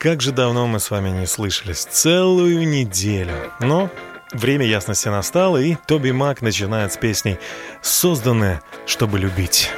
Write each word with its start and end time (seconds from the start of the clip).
Как 0.00 0.22
же 0.22 0.30
давно 0.30 0.68
мы 0.68 0.78
с 0.78 0.92
вами 0.92 1.10
не 1.10 1.26
слышались. 1.26 1.84
Целую 1.84 2.68
неделю. 2.68 3.52
Но 3.58 3.90
время 4.32 4.64
ясности 4.64 5.08
настало, 5.08 5.56
и 5.56 5.74
Тоби 5.86 6.12
Мак 6.12 6.40
начинает 6.40 6.92
с 6.92 6.96
песней 6.96 7.38
«Созданная, 7.82 8.62
чтобы 8.86 9.18
любить». 9.18 9.70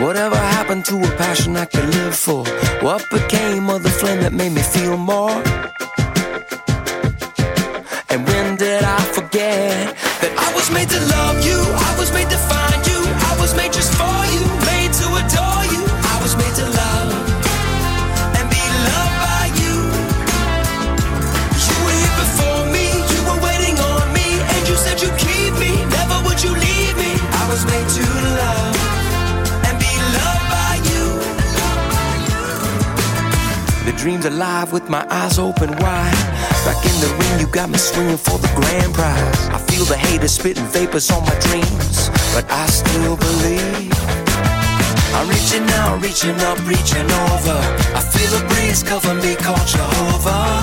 Whatever 0.00 0.36
happened 0.36 0.84
to 0.84 1.02
a 1.02 1.10
passion 1.16 1.56
I 1.56 1.64
could 1.64 1.92
live 1.92 2.14
for? 2.14 2.44
What 2.80 3.02
became 3.10 3.68
of 3.68 3.82
the 3.82 3.90
flame 3.90 4.20
that 4.20 4.32
made 4.32 4.52
me 4.52 4.62
feel 4.62 4.96
more? 4.96 5.42
Did 8.58 8.82
I 8.82 8.98
forget 9.14 9.94
that 10.18 10.34
I 10.34 10.50
was 10.50 10.66
made 10.74 10.90
to 10.90 10.98
love 11.14 11.38
you? 11.46 11.62
I 11.62 11.94
was 11.94 12.10
made 12.10 12.26
to 12.26 12.40
find 12.50 12.82
you. 12.90 13.06
I 13.30 13.38
was 13.38 13.54
made 13.54 13.70
just 13.70 13.94
for 13.94 14.18
you, 14.34 14.42
made 14.66 14.90
to 14.98 15.06
adore 15.14 15.62
you. 15.70 15.86
I 15.86 16.18
was 16.18 16.34
made 16.34 16.50
to 16.58 16.66
love 16.66 17.06
and 18.34 18.44
be 18.50 18.58
loved 18.58 19.16
by 19.22 19.54
you. 19.62 19.78
You 21.54 21.76
were 21.86 21.96
here 22.02 22.16
before 22.18 22.66
me, 22.74 22.90
you 22.98 23.20
were 23.30 23.38
waiting 23.46 23.78
on 23.78 24.10
me, 24.10 24.26
and 24.42 24.62
you 24.66 24.74
said 24.74 24.98
you'd 24.98 25.14
keep 25.22 25.54
me. 25.62 25.78
Never 25.94 26.18
would 26.26 26.42
you 26.42 26.50
leave 26.50 26.98
me. 26.98 27.14
I 27.14 27.46
was 27.46 27.62
made 27.62 27.86
to 27.94 28.06
love 28.42 28.74
and 29.70 29.74
be 29.78 29.94
loved 30.18 30.46
by 30.50 30.82
you. 30.90 31.06
The 33.86 33.94
dream's 33.94 34.26
alive 34.26 34.74
with 34.74 34.90
my 34.90 35.06
eyes 35.14 35.38
open 35.38 35.70
wide. 35.78 36.57
Back 36.68 36.84
in 36.84 37.00
the 37.00 37.08
ring, 37.18 37.40
you 37.40 37.46
got 37.46 37.70
me 37.70 37.78
swinging 37.78 38.18
for 38.18 38.36
the 38.36 38.52
grand 38.54 38.92
prize. 38.92 39.48
I 39.48 39.56
feel 39.56 39.86
the 39.86 39.96
haters 39.96 40.32
spitting 40.32 40.66
vapors 40.66 41.10
on 41.10 41.24
my 41.24 41.34
dreams, 41.48 42.10
but 42.34 42.44
I 42.50 42.66
still 42.66 43.16
believe. 43.16 43.90
I'm 45.16 45.26
reaching 45.30 45.66
out, 45.80 46.02
reaching 46.02 46.38
up, 46.42 46.58
reaching 46.68 47.08
over. 47.24 47.58
I 47.96 48.02
feel 48.12 48.32
a 48.38 48.42
breeze 48.48 48.82
cover 48.82 49.14
me, 49.14 49.34
called 49.34 49.66
Jehovah. 49.66 50.60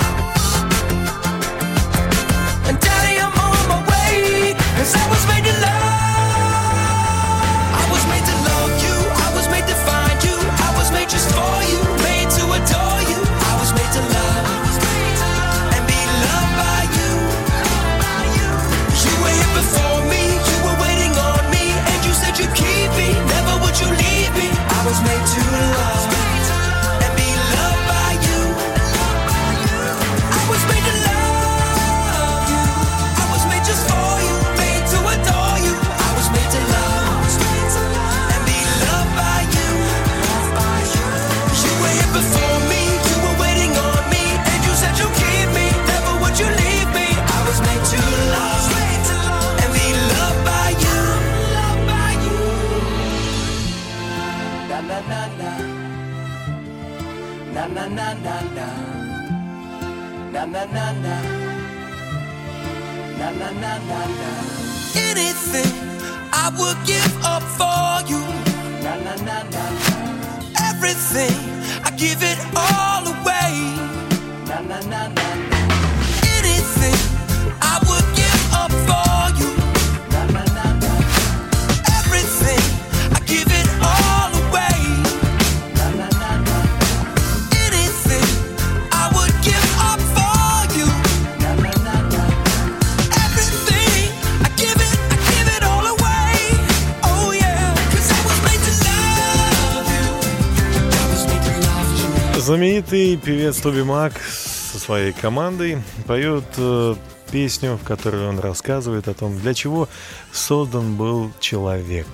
And 2.68 2.78
daddy, 2.78 3.18
I'm 3.18 3.34
on 3.46 3.62
my 3.72 3.80
way, 3.90 4.54
cause 4.78 4.94
I 4.94 5.10
was 5.10 5.26
made 5.26 5.44
to 5.50 5.60
love. 5.60 5.85
Знаменитый 102.96 103.16
певец 103.18 103.58
Тоби 103.58 103.82
Мак 103.82 104.14
со 104.18 104.78
своей 104.78 105.12
командой 105.12 105.82
поет 106.06 106.44
э, 106.56 106.94
песню, 107.30 107.76
в 107.76 107.86
которой 107.86 108.26
он 108.26 108.38
рассказывает 108.38 109.06
о 109.06 109.12
том, 109.12 109.38
для 109.38 109.52
чего 109.52 109.86
создан 110.32 110.96
был 110.96 111.30
человек. 111.38 112.06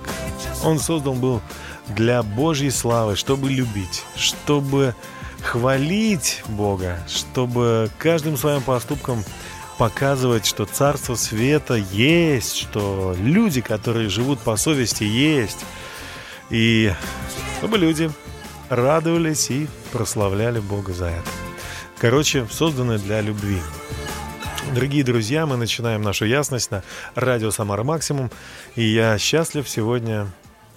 Он 0.61 0.79
создан 0.79 1.21
был 1.21 1.41
для 1.87 2.21
Божьей 2.21 2.69
славы, 2.69 3.15
чтобы 3.15 3.49
любить, 3.49 4.03
чтобы 4.17 4.93
хвалить 5.41 6.43
Бога, 6.49 6.99
чтобы 7.07 7.89
каждым 7.97 8.35
своим 8.35 8.61
поступком 8.61 9.23
показывать, 9.77 10.45
что 10.45 10.65
Царство 10.65 11.15
Света 11.15 11.75
есть, 11.75 12.57
что 12.57 13.15
люди, 13.17 13.61
которые 13.61 14.09
живут 14.09 14.39
по 14.39 14.57
совести, 14.57 15.05
есть. 15.05 15.59
И 16.49 16.91
чтобы 17.59 17.77
люди 17.77 18.11
радовались 18.75 19.49
и 19.49 19.67
прославляли 19.91 20.59
Бога 20.59 20.93
за 20.93 21.05
это. 21.05 21.29
Короче, 21.99 22.45
созданы 22.51 22.97
для 22.97 23.21
любви. 23.21 23.59
Дорогие 24.73 25.03
друзья, 25.03 25.45
мы 25.45 25.57
начинаем 25.57 26.01
нашу 26.01 26.25
ясность 26.25 26.71
на 26.71 26.83
радио 27.15 27.51
Самара 27.51 27.83
Максимум, 27.83 28.31
и 28.75 28.83
я 28.83 29.17
счастлив 29.17 29.67
сегодня 29.69 30.27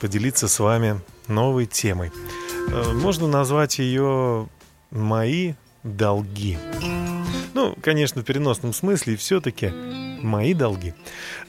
поделиться 0.00 0.48
с 0.48 0.58
вами 0.58 1.00
новой 1.28 1.66
темой. 1.66 2.12
Э, 2.68 2.92
Можно 2.92 3.26
назвать 3.28 3.78
ее 3.78 4.48
«Мои 4.90 5.54
долги». 5.82 6.58
Ну, 7.56 7.74
конечно, 7.80 8.20
в 8.20 8.24
переносном 8.26 8.74
смысле, 8.74 9.16
все-таки 9.16 9.68
мои 10.20 10.52
долги. 10.52 10.92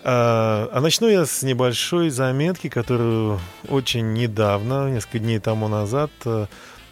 А, 0.05 0.69
а 0.71 0.79
начну 0.79 1.09
я 1.09 1.25
с 1.25 1.43
небольшой 1.43 2.11
заметки, 2.11 2.69
которую 2.69 3.41
очень 3.67 4.13
недавно, 4.13 4.89
несколько 4.89 5.19
дней 5.19 5.39
тому 5.39 5.67
назад, 5.67 6.09
э, 6.23 6.45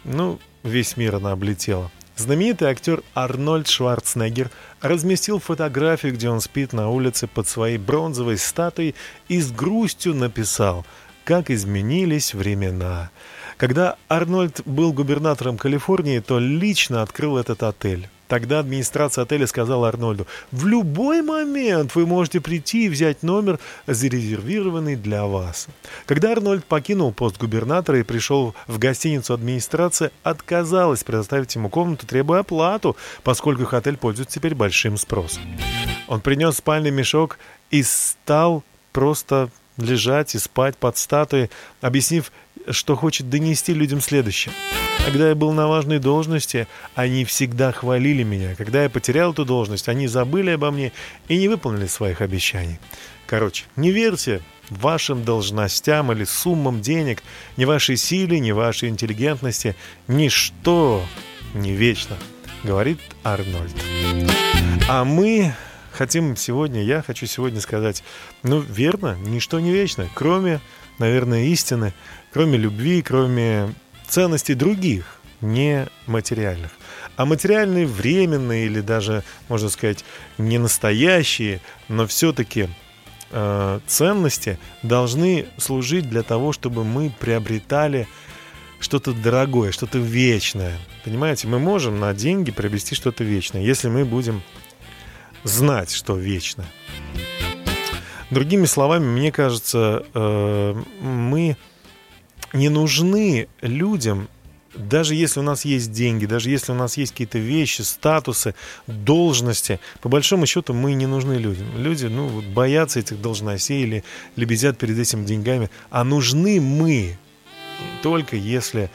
ну, 0.04 0.38
весь 0.62 0.98
мир 0.98 1.14
она 1.14 1.32
облетела. 1.32 1.90
Знаменитый 2.16 2.68
актер 2.68 3.02
Арнольд 3.14 3.68
Шварценеггер 3.68 4.50
разместил 4.82 5.38
фотографию, 5.38 6.12
где 6.12 6.28
он 6.28 6.42
спит 6.42 6.74
на 6.74 6.90
улице 6.90 7.26
под 7.26 7.48
своей 7.48 7.78
бронзовой 7.78 8.36
статуей 8.36 8.94
и 9.28 9.40
с 9.40 9.50
грустью 9.50 10.14
написал 10.14 10.84
«Как 11.24 11.50
изменились 11.50 12.34
времена». 12.34 13.08
Когда 13.56 13.96
Арнольд 14.08 14.60
был 14.66 14.92
губернатором 14.92 15.56
Калифорнии, 15.56 16.18
то 16.18 16.38
лично 16.38 17.00
открыл 17.00 17.38
этот 17.38 17.62
отель. 17.62 18.10
Тогда 18.28 18.58
администрация 18.58 19.22
отеля 19.22 19.46
сказала 19.46 19.88
Арнольду, 19.88 20.26
в 20.50 20.66
любой 20.66 21.22
момент 21.22 21.94
вы 21.94 22.06
можете 22.06 22.40
прийти 22.40 22.86
и 22.86 22.88
взять 22.88 23.22
номер, 23.22 23.58
зарезервированный 23.86 24.96
для 24.96 25.26
вас. 25.26 25.68
Когда 26.06 26.32
Арнольд 26.32 26.64
покинул 26.64 27.12
пост 27.12 27.38
губернатора 27.38 28.00
и 28.00 28.02
пришел 28.02 28.54
в 28.66 28.78
гостиницу, 28.78 29.34
администрация 29.34 30.10
отказалась 30.22 31.04
предоставить 31.04 31.54
ему 31.54 31.68
комнату, 31.68 32.06
требуя 32.06 32.40
оплату, 32.40 32.96
поскольку 33.22 33.62
их 33.62 33.74
отель 33.74 33.96
пользуется 33.96 34.34
теперь 34.34 34.54
большим 34.54 34.96
спросом. 34.96 35.42
Он 36.08 36.20
принес 36.20 36.56
спальный 36.56 36.90
мешок 36.90 37.38
и 37.70 37.82
стал 37.82 38.64
просто 38.92 39.50
лежать 39.76 40.34
и 40.34 40.38
спать 40.38 40.76
под 40.76 40.96
статуей, 40.96 41.50
объяснив, 41.80 42.32
что 42.70 42.96
хочет 42.96 43.28
донести 43.28 43.74
людям 43.74 44.00
следующее. 44.00 44.52
Когда 45.04 45.28
я 45.28 45.34
был 45.34 45.52
на 45.52 45.68
важной 45.68 45.98
должности, 45.98 46.66
они 46.94 47.24
всегда 47.24 47.72
хвалили 47.72 48.22
меня. 48.22 48.54
Когда 48.56 48.82
я 48.82 48.90
потерял 48.90 49.32
эту 49.32 49.44
должность, 49.44 49.88
они 49.88 50.08
забыли 50.08 50.50
обо 50.50 50.70
мне 50.70 50.92
и 51.28 51.36
не 51.36 51.48
выполнили 51.48 51.86
своих 51.86 52.20
обещаний. 52.20 52.78
Короче, 53.26 53.64
не 53.76 53.90
верьте 53.90 54.40
вашим 54.70 55.24
должностям 55.24 56.12
или 56.12 56.24
суммам 56.24 56.80
денег, 56.80 57.22
ни 57.56 57.64
вашей 57.64 57.96
силе, 57.96 58.40
ни 58.40 58.50
вашей 58.50 58.88
интеллигентности. 58.88 59.76
Ничто 60.08 61.04
не 61.54 61.72
вечно, 61.72 62.16
говорит 62.64 62.98
Арнольд. 63.22 63.74
А 64.88 65.04
мы 65.04 65.54
хотим 65.92 66.36
сегодня, 66.36 66.82
я 66.82 67.02
хочу 67.02 67.26
сегодня 67.26 67.60
сказать, 67.60 68.04
ну, 68.42 68.60
верно, 68.60 69.16
ничто 69.20 69.58
не 69.60 69.72
вечно, 69.72 70.08
кроме, 70.14 70.60
наверное, 70.98 71.44
истины, 71.44 71.94
кроме 72.32 72.58
любви, 72.58 73.02
кроме 73.02 73.74
ценностей 74.08 74.54
других, 74.54 75.20
не 75.40 75.86
материальных. 76.06 76.70
А 77.16 77.24
материальные, 77.24 77.86
временные 77.86 78.66
или 78.66 78.80
даже, 78.80 79.22
можно 79.48 79.68
сказать, 79.68 80.04
не 80.38 80.58
настоящие, 80.58 81.60
но 81.88 82.06
все-таки 82.06 82.68
э, 83.30 83.80
ценности 83.86 84.58
должны 84.82 85.46
служить 85.56 86.08
для 86.08 86.22
того, 86.22 86.52
чтобы 86.52 86.84
мы 86.84 87.10
приобретали 87.18 88.06
что-то 88.80 89.12
дорогое, 89.12 89.72
что-то 89.72 89.98
вечное. 89.98 90.76
Понимаете, 91.04 91.48
мы 91.48 91.58
можем 91.58 91.98
на 91.98 92.12
деньги 92.12 92.50
приобрести 92.50 92.94
что-то 92.94 93.24
вечное, 93.24 93.62
если 93.62 93.88
мы 93.88 94.04
будем 94.04 94.42
знать, 95.42 95.92
что 95.92 96.16
вечно. 96.16 96.64
Другими 98.30 98.66
словами, 98.66 99.04
мне 99.04 99.32
кажется, 99.32 100.04
э, 100.12 100.82
мы 101.00 101.56
не 102.56 102.68
нужны 102.68 103.48
людям, 103.60 104.28
даже 104.74 105.14
если 105.14 105.40
у 105.40 105.42
нас 105.42 105.64
есть 105.64 105.92
деньги, 105.92 106.26
даже 106.26 106.50
если 106.50 106.72
у 106.72 106.74
нас 106.74 106.96
есть 106.96 107.12
какие-то 107.12 107.38
вещи, 107.38 107.82
статусы, 107.82 108.54
должности, 108.86 109.80
по 110.00 110.08
большому 110.08 110.46
счету 110.46 110.74
мы 110.74 110.94
не 110.94 111.06
нужны 111.06 111.34
людям. 111.34 111.66
Люди 111.76 112.06
ну, 112.06 112.42
боятся 112.52 113.00
этих 113.00 113.20
должностей 113.20 113.82
или 113.82 114.04
лебезят 114.36 114.78
перед 114.78 114.98
этими 114.98 115.24
деньгами. 115.24 115.70
А 115.90 116.04
нужны 116.04 116.60
мы 116.60 117.16
только 118.02 118.36
если 118.36 118.90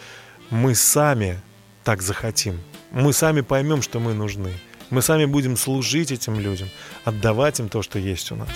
мы 0.50 0.76
сами 0.76 1.40
так 1.84 2.02
захотим. 2.02 2.60
Мы 2.92 3.14
сами 3.14 3.42
поймем, 3.42 3.82
что 3.82 4.00
мы 4.00 4.14
нужны. 4.14 4.52
Мы 4.90 5.02
сами 5.02 5.26
будем 5.26 5.56
служить 5.56 6.12
этим 6.12 6.40
людям, 6.40 6.70
отдавать 7.06 7.60
им 7.60 7.70
то, 7.70 7.82
что 7.82 7.98
есть 7.98 8.32
у 8.32 8.36
нас. 8.36 8.50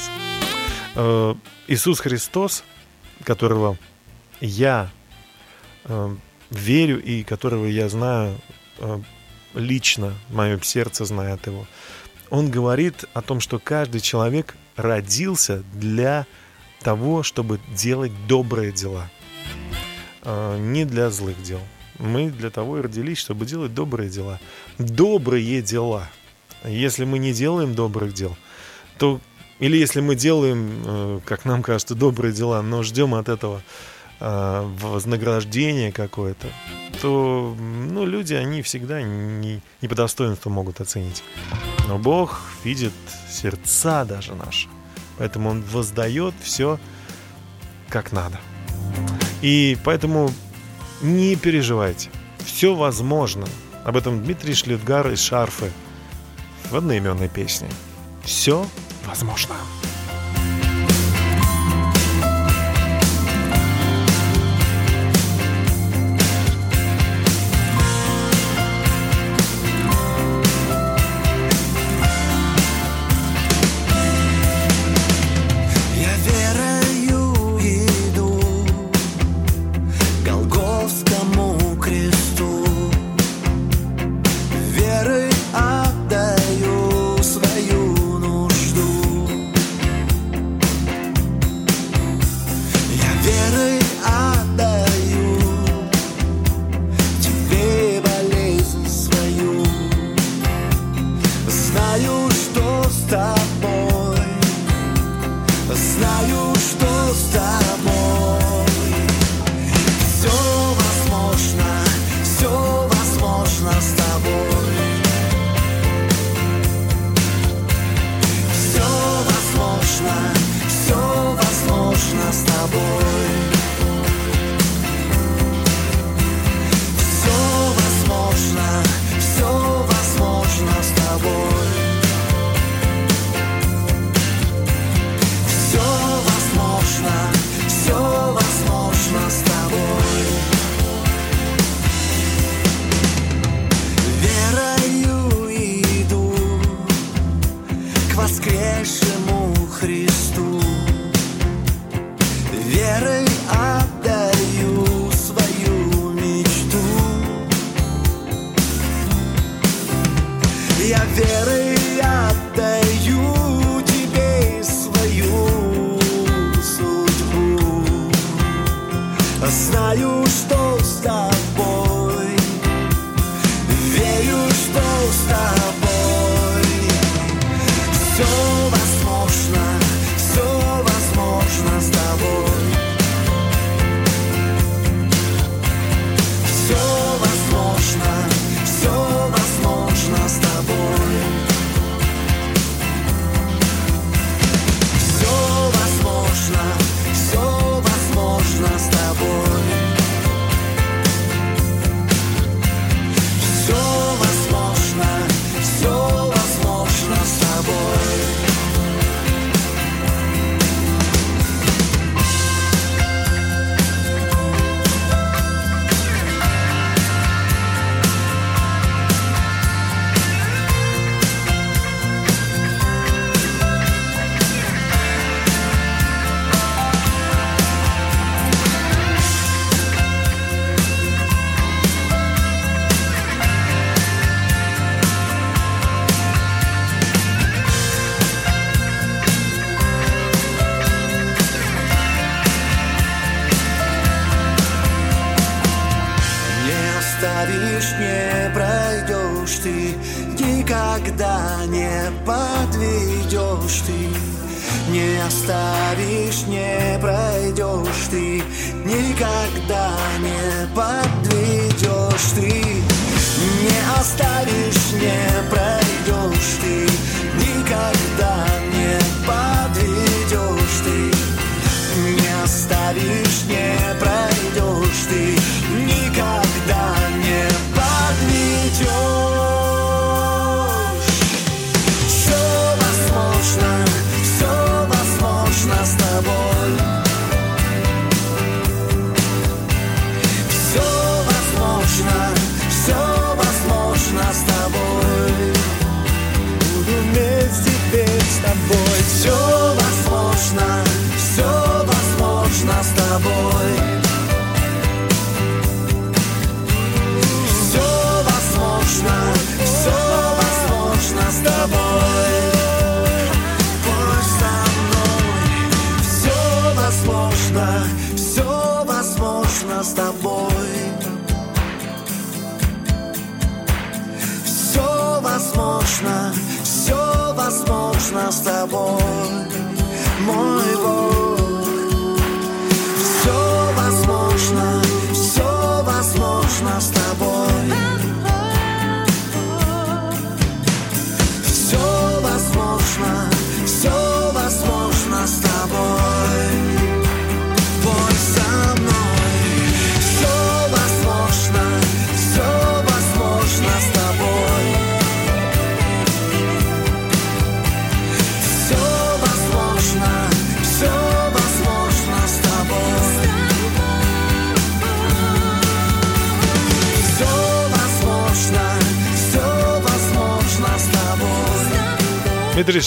Э, 0.96 1.34
Иисус 1.68 2.02
Христос, 2.02 2.64
которого 3.24 3.78
я 4.42 4.92
э, 5.86 6.16
верю 6.50 7.02
и 7.02 7.24
которого 7.24 7.66
я 7.66 7.90
знаю 7.90 8.40
э, 8.80 9.02
лично, 9.54 10.14
мое 10.30 10.60
сердце 10.62 11.06
знает 11.06 11.48
его, 11.48 11.68
он 12.30 12.50
говорит 12.50 13.06
о 13.14 13.22
том, 13.22 13.40
что 13.40 13.60
каждый 13.60 14.02
человек 14.02 14.56
родился 14.76 15.64
для 15.74 16.26
того, 16.82 17.24
чтобы 17.24 17.60
делать 17.74 18.12
добрые 18.28 18.72
дела, 18.72 19.10
не 20.24 20.86
для 20.86 21.10
злых 21.12 21.42
дел. 21.44 21.62
Мы 22.00 22.30
для 22.30 22.50
того 22.50 22.80
и 22.80 22.82
родились, 22.82 23.20
чтобы 23.20 23.46
делать 23.46 23.74
добрые 23.74 24.10
дела. 24.10 24.40
Добрые 24.80 25.62
дела– 25.62 26.10
если 26.68 27.06
мы 27.06 27.20
не 27.20 27.34
делаем 27.34 27.76
добрых 27.76 28.14
дел, 28.14 28.36
то 28.98 29.20
или 29.60 29.78
если 29.78 30.02
мы 30.02 30.16
делаем, 30.16 30.84
э, 30.86 31.20
как 31.26 31.46
нам 31.46 31.64
кажется, 31.64 31.96
добрые 31.96 32.34
дела, 32.34 32.62
но 32.62 32.84
ждем 32.84 33.16
от 33.16 33.30
этого 33.30 33.62
э, 34.20 34.72
вознаграждения 34.80 35.92
какое-то, 35.92 36.48
то 37.02 37.56
ну, 37.58 38.06
люди, 38.06 38.34
они 38.34 38.62
всегда 38.62 39.02
не, 39.02 39.62
не 39.82 39.88
по 39.88 39.96
достоинству 39.96 40.50
могут 40.50 40.82
оценить. 40.82 41.24
Но 41.88 41.98
Бог 41.98 42.42
видит 42.64 42.94
сердца 43.30 44.06
даже 44.06 44.36
наши. 44.36 44.68
Поэтому 45.18 45.50
Он 45.50 45.62
воздает 45.62 46.34
все 46.42 46.80
как 47.90 48.12
надо. 48.12 48.40
И 49.42 49.78
поэтому 49.84 50.32
не 51.02 51.36
переживайте. 51.36 52.10
Все 52.40 52.74
возможно. 52.76 53.48
Об 53.84 53.98
этом 53.98 54.24
Дмитрий 54.24 54.54
Шлютгар 54.54 55.12
из 55.12 55.20
«Шарфы» 55.20 55.72
в 56.72 56.76
одноименной 56.76 57.30
песне. 57.30 57.70
Все 58.24 58.66
возможно. 59.06 59.56
подведешь 59.56 59.85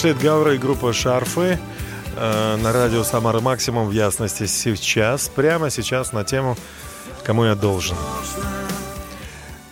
Дмитрий 0.01 0.13
Шлетгауэр 0.13 0.51
и 0.51 0.57
группа 0.57 0.93
«Шарфы» 0.93 1.59
э, 2.15 2.55
на 2.55 2.71
радио 2.71 3.03
«Самара 3.03 3.41
Максимум» 3.41 3.89
в 3.89 3.91
ясности 3.91 4.45
сейчас, 4.45 5.27
прямо 5.27 5.69
сейчас 5.69 6.13
на 6.13 6.23
тему 6.23 6.55
«Кому 7.25 7.43
я 7.43 7.53
должен?». 7.55 7.97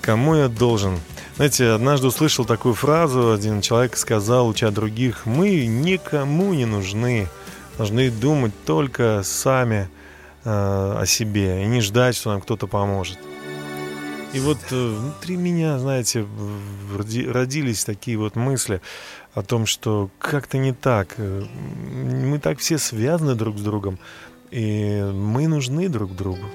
Кому 0.02 0.36
я 0.36 0.50
должен? 0.50 1.00
Знаете, 1.38 1.70
однажды 1.70 2.08
услышал 2.08 2.44
такую 2.44 2.74
фразу, 2.74 3.32
один 3.32 3.62
человек 3.62 3.96
сказал, 3.96 4.50
уча 4.50 4.70
других, 4.70 5.26
мы 5.26 5.66
никому 5.66 6.54
не 6.54 6.66
нужны, 6.66 7.30
должны 7.78 8.12
думать 8.12 8.52
только 8.66 9.22
сами 9.24 9.88
э, 10.44 10.50
о 10.50 11.06
себе 11.06 11.64
и 11.64 11.68
не 11.68 11.80
ждать, 11.80 12.18
что 12.18 12.32
нам 12.32 12.42
кто-то 12.42 12.68
поможет. 12.68 13.18
И 14.34 14.40
вот 14.40 14.58
э, 14.72 14.76
внутри 14.76 15.38
меня, 15.38 15.80
знаете, 15.80 16.26
родились 17.32 17.86
такие 17.86 18.18
вот 18.18 18.36
мысли 18.36 18.82
о 19.34 19.42
том, 19.42 19.66
что 19.66 20.10
как-то 20.20 20.58
не 20.58 20.74
так. 20.74 21.16
Э, 21.18 21.44
Мы 22.24 22.38
так 22.40 22.60
все 22.60 22.78
связаны 22.78 23.36
друг 23.36 23.58
с 23.58 23.62
другом, 23.62 24.00
и 24.52 25.02
мы 25.14 25.48
нужны 25.48 25.90
друг 25.90 26.16
другу. 26.16 26.46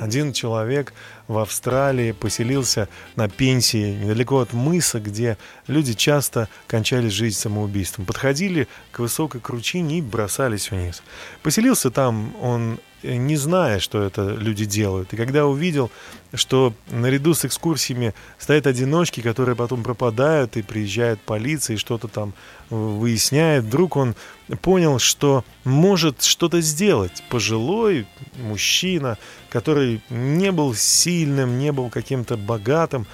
Один 0.00 0.32
человек 0.32 0.92
в 1.26 1.38
Австралии 1.38 2.12
поселился 2.12 2.88
на 3.14 3.28
пенсии 3.28 3.94
недалеко 3.94 4.40
от 4.40 4.52
мыса, 4.52 5.00
где 5.00 5.38
люди 5.68 5.94
часто 5.94 6.48
кончали 6.66 7.08
жизнь 7.08 7.38
самоубийством. 7.38 8.04
Подходили 8.04 8.68
к 8.92 8.98
высокой 8.98 9.40
кручине 9.40 9.98
и 9.98 10.02
бросались 10.02 10.70
вниз. 10.70 11.02
Поселился 11.42 11.90
там 11.90 12.34
он, 12.42 12.78
не 13.14 13.36
зная, 13.36 13.78
что 13.78 14.02
это 14.02 14.34
люди 14.34 14.64
делают. 14.64 15.12
И 15.12 15.16
когда 15.16 15.46
увидел, 15.46 15.90
что 16.34 16.74
наряду 16.90 17.34
с 17.34 17.44
экскурсиями 17.44 18.14
стоят 18.38 18.66
одиночки, 18.66 19.20
которые 19.20 19.56
потом 19.56 19.82
пропадают, 19.82 20.56
и 20.56 20.62
приезжает 20.62 21.20
полиция, 21.20 21.74
и 21.74 21.78
что-то 21.78 22.08
там 22.08 22.34
э, 22.70 22.74
выясняет, 22.74 23.64
вдруг 23.64 23.96
он 23.96 24.14
понял, 24.62 24.98
что 24.98 25.44
может 25.64 26.22
что-то 26.22 26.60
сделать. 26.60 27.22
Пожилой 27.28 28.06
мужчина, 28.38 29.18
который 29.48 30.00
не 30.10 30.52
был 30.52 30.74
сильным, 30.74 31.58
не 31.58 31.72
был 31.72 31.90
каким-то 31.90 32.36
богатым, 32.36 33.06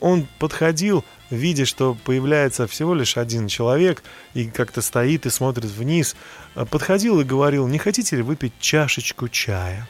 он 0.00 0.26
подходил, 0.38 1.04
видя, 1.30 1.64
что 1.64 1.96
появляется 2.04 2.66
всего 2.66 2.94
лишь 2.94 3.16
один 3.16 3.48
человек 3.48 4.02
и 4.34 4.46
как-то 4.46 4.80
стоит 4.80 5.26
и 5.26 5.30
смотрит 5.30 5.70
вниз, 5.70 6.16
подходил 6.64 7.20
и 7.20 7.24
говорил, 7.24 7.66
не 7.66 7.78
хотите 7.78 8.16
ли 8.16 8.22
выпить 8.22 8.52
чашечку 8.58 9.28
чая? 9.28 9.88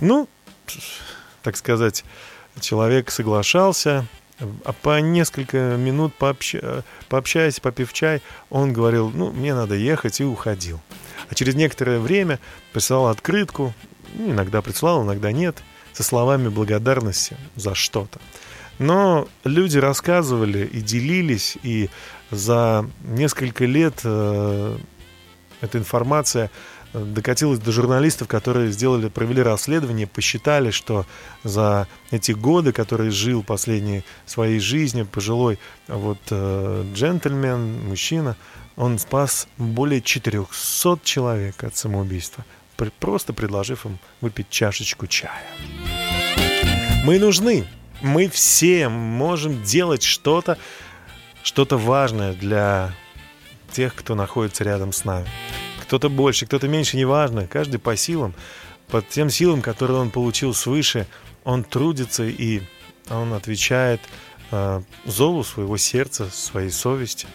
Ну, 0.00 0.28
так 1.42 1.56
сказать, 1.56 2.04
человек 2.60 3.10
соглашался, 3.10 4.06
а 4.64 4.72
по 4.72 5.00
несколько 5.00 5.76
минут 5.76 6.14
пообща- 6.18 6.82
пообщаясь, 7.08 7.60
попив 7.60 7.92
чай, 7.92 8.22
он 8.48 8.72
говорил, 8.72 9.10
ну, 9.10 9.30
мне 9.32 9.54
надо 9.54 9.74
ехать, 9.74 10.20
и 10.20 10.24
уходил. 10.24 10.80
А 11.28 11.34
через 11.34 11.54
некоторое 11.54 11.98
время 11.98 12.38
присылал 12.72 13.08
открытку, 13.08 13.74
ну, 14.14 14.32
иногда 14.32 14.62
присылал, 14.62 15.04
иногда 15.04 15.32
нет, 15.32 15.62
со 15.92 16.02
словами 16.02 16.48
благодарности 16.48 17.36
за 17.56 17.74
что-то. 17.74 18.20
Но 18.78 19.28
люди 19.44 19.76
рассказывали 19.76 20.64
и 20.66 20.80
делились, 20.80 21.58
и 21.62 21.90
за 22.30 22.88
несколько 23.04 23.66
лет 23.66 24.00
э, 24.04 24.78
эта 25.60 25.78
информация 25.78 26.50
э, 26.92 27.02
докатилась 27.02 27.58
до 27.58 27.72
журналистов, 27.72 28.28
которые 28.28 28.70
сделали, 28.72 29.08
провели 29.08 29.42
расследование, 29.42 30.06
посчитали, 30.06 30.70
что 30.70 31.06
за 31.44 31.86
эти 32.10 32.32
годы, 32.32 32.72
которые 32.72 33.10
жил 33.10 33.42
последней 33.42 34.04
своей 34.26 34.60
жизни 34.60 35.02
пожилой 35.02 35.58
вот 35.88 36.18
э, 36.30 36.84
джентльмен, 36.94 37.88
мужчина, 37.88 38.36
он 38.76 38.98
спас 38.98 39.48
более 39.58 40.00
400 40.00 41.00
человек 41.04 41.62
от 41.64 41.76
самоубийства, 41.76 42.44
при- 42.76 42.90
просто 42.98 43.32
предложив 43.32 43.84
им 43.84 43.98
выпить 44.20 44.48
чашечку 44.48 45.06
чая. 45.06 45.44
Мы 47.04 47.18
нужны. 47.18 47.66
Мы 48.02 48.28
все 48.28 48.88
можем 48.88 49.62
делать 49.62 50.02
что-то, 50.02 50.56
что-то 51.42 51.76
важное 51.76 52.32
для 52.32 52.94
тех, 53.70 53.94
кто 53.94 54.14
находится 54.14 54.64
рядом 54.64 54.92
с 54.92 55.04
нами. 55.04 55.26
Кто-то 55.82 56.08
больше, 56.08 56.46
кто-то 56.46 56.68
меньше, 56.68 56.96
неважно. 56.96 57.46
Каждый 57.46 57.78
по 57.78 57.96
силам, 57.96 58.34
под 58.88 59.08
тем 59.08 59.30
силам, 59.30 59.62
которые 59.62 59.98
он 59.98 60.10
получил 60.10 60.54
свыше, 60.54 61.06
он 61.44 61.64
трудится 61.64 62.24
и 62.24 62.62
он 63.08 63.32
отвечает 63.32 64.00
э, 64.50 64.82
зову 65.04 65.42
своего 65.44 65.76
сердца, 65.76 66.28
своей 66.30 66.70
совести. 66.70 67.26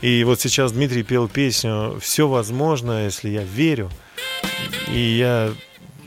И 0.00 0.24
вот 0.24 0.40
сейчас 0.40 0.72
Дмитрий 0.72 1.02
пел 1.02 1.28
песню 1.28 1.98
«Все 2.00 2.28
возможно, 2.28 3.04
если 3.04 3.30
я 3.30 3.42
верю». 3.42 3.90
И 4.88 4.98
я 4.98 5.52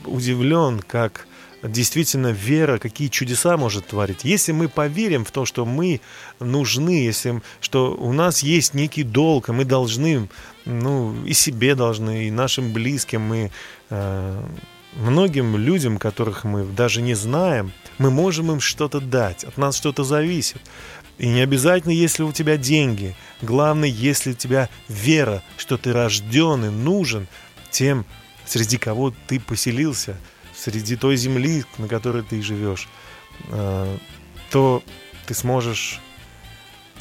удивлен, 0.04 0.80
как 0.80 1.26
действительно 1.62 2.28
вера, 2.28 2.78
какие 2.78 3.08
чудеса 3.08 3.56
может 3.56 3.86
творить. 3.86 4.24
Если 4.24 4.52
мы 4.52 4.68
поверим 4.68 5.24
в 5.24 5.30
то, 5.30 5.44
что 5.44 5.66
мы 5.66 6.00
нужны, 6.38 7.04
если 7.04 7.42
что 7.60 7.94
у 7.94 8.12
нас 8.12 8.42
есть 8.42 8.74
некий 8.74 9.02
долг, 9.02 9.48
и 9.48 9.52
мы 9.52 9.64
должны, 9.64 10.28
ну, 10.64 11.14
и 11.24 11.32
себе 11.32 11.74
должны, 11.74 12.26
и 12.26 12.30
нашим 12.30 12.72
близким, 12.72 13.32
и 13.34 13.50
э, 13.90 14.42
многим 14.94 15.56
людям, 15.56 15.98
которых 15.98 16.44
мы 16.44 16.64
даже 16.64 17.02
не 17.02 17.14
знаем, 17.14 17.72
мы 17.98 18.10
можем 18.10 18.50
им 18.52 18.60
что-то 18.60 19.00
дать, 19.00 19.44
от 19.44 19.58
нас 19.58 19.76
что-то 19.76 20.04
зависит. 20.04 20.60
И 21.18 21.28
не 21.28 21.42
обязательно, 21.42 21.92
если 21.92 22.22
у 22.22 22.32
тебя 22.32 22.56
деньги. 22.56 23.14
Главное, 23.42 23.90
если 23.90 24.30
у 24.30 24.34
тебя 24.34 24.70
вера, 24.88 25.42
что 25.58 25.76
ты 25.76 25.92
рожден 25.92 26.64
и 26.64 26.70
нужен 26.70 27.28
тем, 27.70 28.06
среди 28.46 28.78
кого 28.78 29.12
ты 29.26 29.38
поселился, 29.38 30.16
среди 30.60 30.96
той 30.96 31.16
земли, 31.16 31.64
на 31.78 31.88
которой 31.88 32.22
ты 32.22 32.42
живешь, 32.42 32.88
э, 33.48 33.96
то 34.50 34.82
ты 35.26 35.34
сможешь 35.34 36.00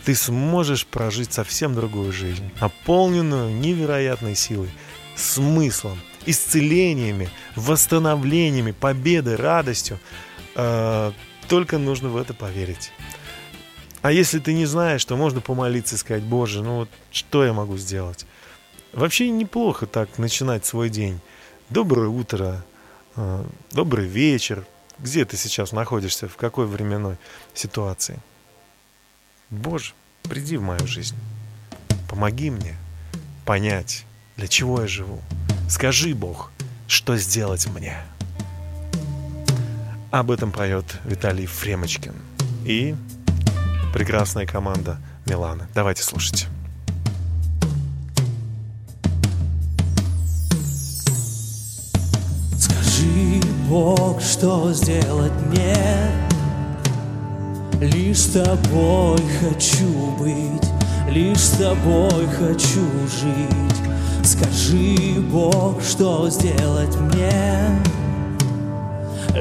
ты 0.05 0.15
сможешь 0.15 0.85
прожить 0.85 1.33
совсем 1.33 1.75
другую 1.75 2.13
жизнь, 2.13 2.51
наполненную 2.61 3.53
невероятной 3.53 4.33
силой, 4.33 4.71
смыслом, 5.15 5.99
исцелениями, 6.25 7.29
восстановлениями, 7.55 8.71
победой, 8.71 9.35
радостью. 9.35 9.99
Э, 10.55 11.11
Только 11.49 11.77
нужно 11.77 12.09
в 12.09 12.17
это 12.17 12.33
поверить. 12.33 12.91
А 14.01 14.11
если 14.13 14.39
ты 14.39 14.53
не 14.53 14.65
знаешь, 14.65 15.03
то 15.03 15.17
можно 15.17 15.41
помолиться 15.41 15.95
и 15.95 15.97
сказать, 15.97 16.23
Боже, 16.23 16.63
ну 16.63 16.77
вот 16.77 16.89
что 17.11 17.43
я 17.43 17.51
могу 17.51 17.77
сделать? 17.77 18.25
Вообще 18.93 19.29
неплохо 19.29 19.85
так 19.85 20.17
начинать 20.17 20.65
свой 20.65 20.89
день. 20.89 21.19
Доброе 21.69 22.07
утро, 22.07 22.63
добрый 23.71 24.07
вечер. 24.07 24.65
Где 24.97 25.23
ты 25.23 25.38
сейчас 25.38 25.71
находишься, 25.71 26.27
в 26.27 26.35
какой 26.35 26.65
временной 26.65 27.17
ситуации? 27.53 28.19
Боже, 29.49 29.93
приди 30.23 30.57
в 30.57 30.61
мою 30.61 30.85
жизнь. 30.85 31.15
Помоги 32.09 32.49
мне 32.49 32.75
понять, 33.45 34.05
для 34.35 34.47
чего 34.47 34.81
я 34.81 34.88
живу. 34.88 35.21
Скажи, 35.69 36.13
Бог, 36.13 36.51
что 36.88 37.17
сделать 37.17 37.67
мне. 37.67 37.97
Об 40.11 40.31
этом 40.31 40.51
поет 40.51 40.85
Виталий 41.05 41.45
Фремочкин 41.45 42.15
и 42.65 42.95
прекрасная 43.93 44.45
команда 44.45 44.99
Милана. 45.25 45.67
Давайте 45.73 46.03
слушать. 46.03 46.47
Скажи, 52.99 53.39
Бог, 53.69 54.21
что 54.21 54.73
сделать 54.73 55.31
мне? 55.47 55.73
Лишь 57.79 58.19
с 58.19 58.31
тобой 58.31 59.17
хочу 59.39 60.11
быть, 60.19 60.67
лишь 61.09 61.39
с 61.39 61.51
тобой 61.51 62.27
хочу 62.37 62.85
жить. 63.07 64.25
Скажи, 64.25 65.21
Бог, 65.31 65.81
что 65.81 66.29
сделать 66.29 66.93
мне? 66.99 67.69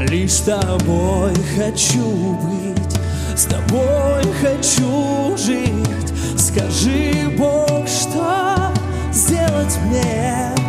Лишь 0.08 0.34
с 0.34 0.40
тобой 0.42 1.34
хочу 1.56 2.36
быть, 2.36 3.00
с 3.36 3.44
тобой 3.46 4.22
хочу 4.40 5.36
жить. 5.36 6.12
Скажи, 6.36 7.34
Бог, 7.36 7.88
что 7.88 8.72
сделать 9.12 9.76
мне? 9.86 10.67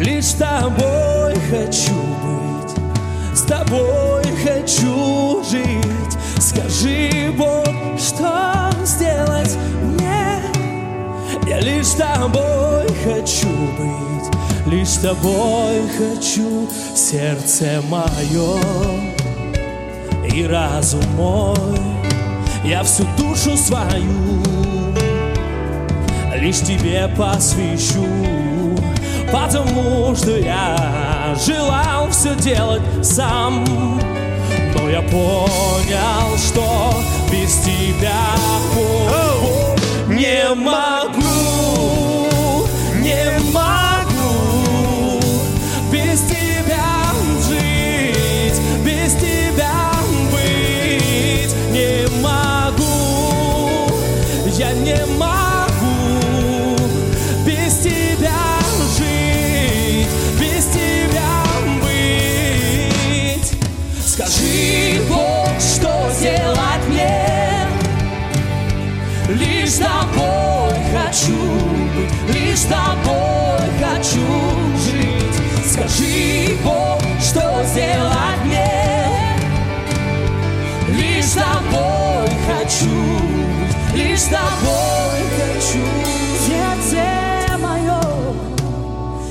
Лишь 0.00 0.28
с 0.28 0.32
тобой 0.32 1.34
хочу 1.50 1.92
быть, 2.24 3.36
с 3.36 3.42
тобой 3.42 4.24
хочу 4.42 5.44
жить. 5.44 6.16
Скажи, 6.38 7.30
Бог, 7.36 7.66
что 7.98 8.70
сделать 8.82 9.58
мне? 9.82 10.40
Я 11.46 11.60
лишь 11.60 11.88
с 11.88 11.96
тобой 11.96 12.86
хочу 13.04 13.50
быть, 13.76 14.72
лишь 14.72 14.88
с 14.88 14.98
тобой 15.00 15.82
хочу 15.98 16.66
сердце 16.94 17.82
мое 17.90 18.58
и 20.32 20.46
разум 20.46 21.04
мой. 21.14 21.78
Я 22.64 22.84
всю 22.84 23.04
душу 23.18 23.54
свою 23.54 24.40
лишь 26.40 26.60
тебе 26.60 27.06
посвящу, 27.18 28.06
потому 29.32 30.14
что 30.14 30.36
я 30.38 31.34
желал 31.46 32.10
все 32.10 32.34
делать 32.36 32.82
сам. 33.02 33.64
Но 34.74 34.88
я 34.88 35.02
понял, 35.02 36.36
что 36.38 36.94
без 37.30 37.58
тебя 37.58 38.34
о, 38.76 39.76
не 40.08 40.54
могу, 40.54 41.20
не 43.00 43.52
могу 43.52 43.79
с 84.20 84.24
тобой 84.24 85.20
хочу. 85.38 85.82
Сердце 86.46 87.56
мое 87.58 88.00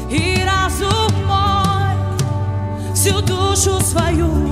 и 0.10 0.43
разум 0.43 1.13
мой, 1.28 2.95
всю 2.95 3.21
душу 3.21 3.80
свою 3.82 4.49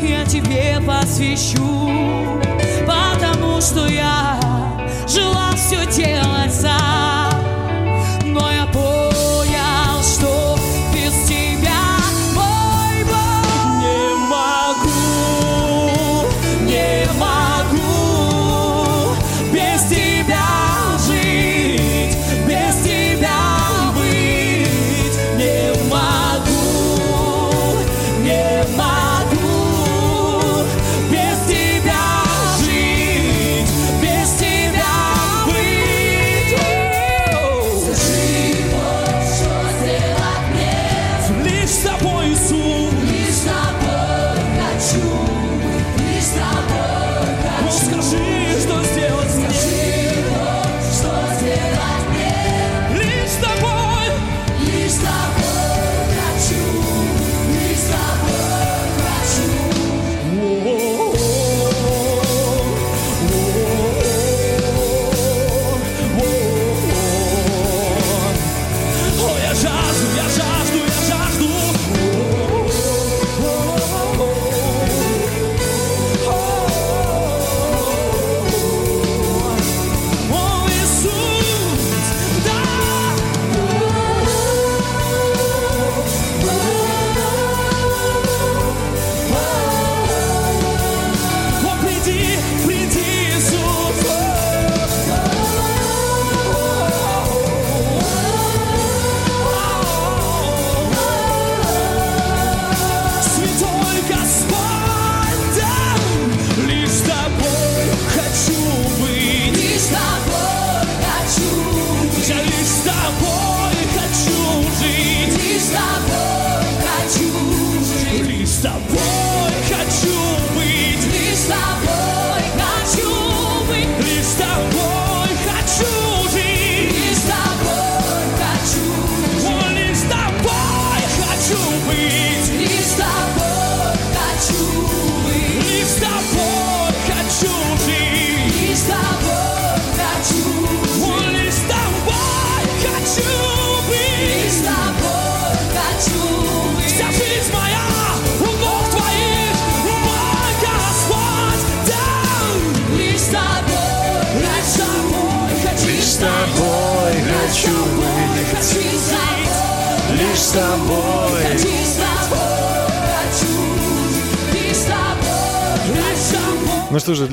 я 0.00 0.24
тебе 0.24 0.80
посвящу, 0.86 1.90
потому 2.86 3.60
что 3.60 3.88
я 3.88 4.38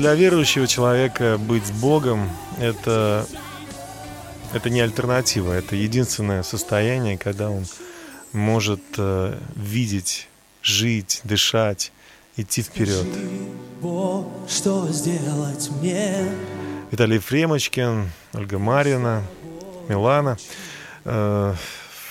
для 0.04 0.14
верующего 0.14 0.66
человека 0.66 1.38
быть 1.38 1.64
с 1.64 1.70
Богом 1.70 2.28
это, 2.60 3.26
это 4.52 4.68
не 4.68 4.82
альтернатива, 4.82 5.54
это 5.54 5.76
единственное 5.76 6.42
состояние, 6.42 7.16
когда 7.16 7.48
он 7.48 7.64
может 8.34 8.82
э, 8.98 9.38
видеть, 9.56 10.28
жить, 10.60 11.22
дышать, 11.24 11.90
идти 12.36 12.60
вперед. 12.60 13.06
Бог, 13.80 14.26
что 14.46 14.86
сделать 14.88 15.70
мне? 15.80 16.28
Виталий 16.90 17.18
Фремочкин, 17.18 18.10
Ольга 18.34 18.58
Марина, 18.58 19.22
Милана 19.88 20.36
э, 21.06 21.54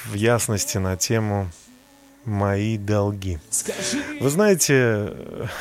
в 0.06 0.14
ясности 0.16 0.80
на 0.80 0.98
тему 0.98 1.48
«Мои 2.26 2.78
долги». 2.78 3.40
Вы 4.22 4.30
знаете, 4.30 5.14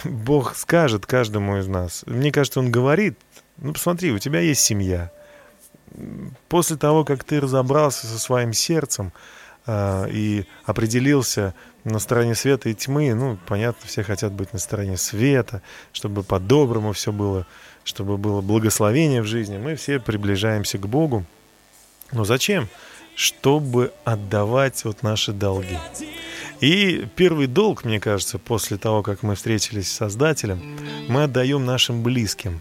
Бог 0.04 0.54
скажет 0.56 1.06
каждому 1.06 1.58
из 1.58 1.66
нас. 1.66 2.04
Мне 2.06 2.30
кажется, 2.30 2.60
Он 2.60 2.70
говорит, 2.70 3.18
ну 3.58 3.72
посмотри, 3.72 4.12
у 4.12 4.18
тебя 4.18 4.40
есть 4.40 4.60
семья. 4.60 5.10
После 6.48 6.76
того, 6.76 7.04
как 7.04 7.24
ты 7.24 7.40
разобрался 7.40 8.06
со 8.06 8.18
своим 8.18 8.52
сердцем 8.52 9.12
э, 9.66 10.08
и 10.10 10.46
определился 10.64 11.54
на 11.84 11.98
стороне 11.98 12.34
света 12.34 12.68
и 12.68 12.74
тьмы, 12.74 13.12
ну, 13.14 13.38
понятно, 13.46 13.86
все 13.86 14.02
хотят 14.02 14.32
быть 14.32 14.52
на 14.52 14.58
стороне 14.58 14.96
света, 14.96 15.62
чтобы 15.92 16.22
по-доброму 16.22 16.92
все 16.92 17.12
было, 17.12 17.46
чтобы 17.84 18.16
было 18.16 18.40
благословение 18.40 19.22
в 19.22 19.26
жизни. 19.26 19.58
Мы 19.58 19.74
все 19.74 19.98
приближаемся 19.98 20.78
к 20.78 20.86
Богу. 20.86 21.24
Но 22.12 22.24
зачем? 22.24 22.68
Чтобы 23.14 23.92
отдавать 24.04 24.84
вот 24.84 25.02
наши 25.02 25.32
долги. 25.32 25.78
И 26.62 27.08
первый 27.16 27.48
долг, 27.48 27.84
мне 27.84 27.98
кажется, 27.98 28.38
после 28.38 28.76
того, 28.76 29.02
как 29.02 29.24
мы 29.24 29.34
встретились 29.34 29.88
с 29.88 29.96
Создателем, 29.96 30.62
мы 31.08 31.24
отдаем 31.24 31.64
нашим 31.64 32.04
близким. 32.04 32.60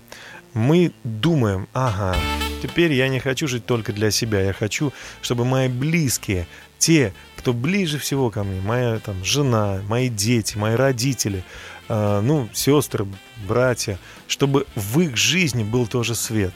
Мы 0.56 0.92
думаем, 1.04 1.68
ага, 1.72 2.18
теперь 2.64 2.94
я 2.94 3.08
не 3.10 3.20
хочу 3.20 3.48
жить 3.48 3.68
только 3.68 3.94
для 3.94 4.10
себя, 4.10 4.42
я 4.42 4.54
хочу, 4.54 4.92
чтобы 5.22 5.46
мои 5.46 5.68
близкие, 5.68 6.48
те, 6.80 7.14
кто 7.38 7.54
ближе 7.54 8.00
всего 8.00 8.32
ко 8.32 8.44
мне, 8.44 8.60
моя 8.60 8.98
там 8.98 9.24
жена, 9.24 9.84
мои 9.88 10.10
дети, 10.10 10.58
мои 10.58 10.74
родители, 10.74 11.44
э, 11.88 12.22
ну, 12.22 12.50
сестры, 12.54 13.06
братья, 13.48 14.00
чтобы 14.28 14.66
в 14.74 15.00
их 15.00 15.16
жизни 15.16 15.64
был 15.64 15.86
тоже 15.86 16.16
свет. 16.16 16.54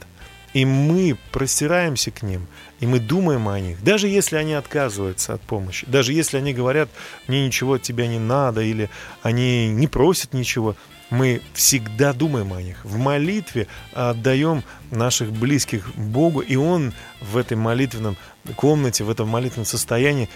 И 0.55 0.63
мы 0.63 1.17
простираемся 1.33 2.11
к 2.11 2.23
ним, 2.23 2.47
и 2.79 2.87
мы 2.87 3.01
думаем 3.01 3.49
о 3.49 3.59
них, 3.59 3.83
даже 3.83 4.07
если 4.07 4.37
они 4.37 4.53
отказываются 4.53 5.33
от 5.33 5.41
помощи, 5.41 5.85
даже 5.85 6.13
если 6.13 6.37
они 6.37 6.53
говорят, 6.53 6.87
мне 7.27 7.45
ничего 7.45 7.73
от 7.73 7.81
тебя 7.81 8.07
не 8.07 8.19
надо, 8.19 8.61
или 8.61 8.89
они 9.21 9.67
не 9.67 9.87
просят 9.87 10.33
ничего, 10.33 10.77
мы 11.09 11.41
всегда 11.53 12.13
думаем 12.13 12.53
о 12.53 12.61
них. 12.61 12.83
В 12.83 12.97
молитве 12.97 13.67
отдаем 13.93 14.63
наших 14.91 15.31
близких 15.31 15.95
Богу, 15.95 16.39
и 16.41 16.55
Он 16.55 16.93
в 17.21 17.37
этой 17.37 17.57
молитвенном 17.57 18.17
комнате, 18.55 19.03
в 19.03 19.09
этом 19.09 19.27
молитвенном 19.27 19.65
состоянии 19.65 20.29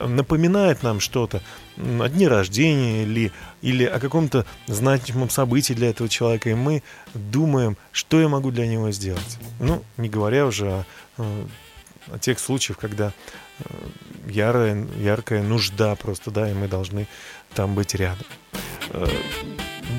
напоминает 0.00 0.82
нам 0.82 1.00
что-то 1.00 1.42
о 1.76 2.08
дне 2.08 2.28
рождения 2.28 3.02
или, 3.02 3.32
или 3.62 3.84
о 3.84 3.98
каком-то 3.98 4.46
значимом 4.66 5.30
событии 5.30 5.74
для 5.74 5.90
этого 5.90 6.08
человека, 6.08 6.50
и 6.50 6.54
мы 6.54 6.82
думаем, 7.14 7.76
что 7.92 8.20
я 8.20 8.28
могу 8.28 8.50
для 8.50 8.66
него 8.66 8.90
сделать. 8.90 9.38
Ну, 9.60 9.82
не 9.96 10.08
говоря 10.08 10.46
уже 10.46 10.66
о, 10.66 10.84
э, 11.18 11.46
о 12.12 12.18
тех 12.18 12.38
случаях, 12.38 12.78
когда 12.78 13.12
э, 13.58 13.64
ярая, 14.28 14.86
яркая 14.98 15.42
нужда 15.42 15.94
просто, 15.96 16.30
да, 16.30 16.50
и 16.50 16.54
мы 16.54 16.68
должны 16.68 17.06
там 17.54 17.74
быть 17.74 17.94
рядом. 17.94 18.26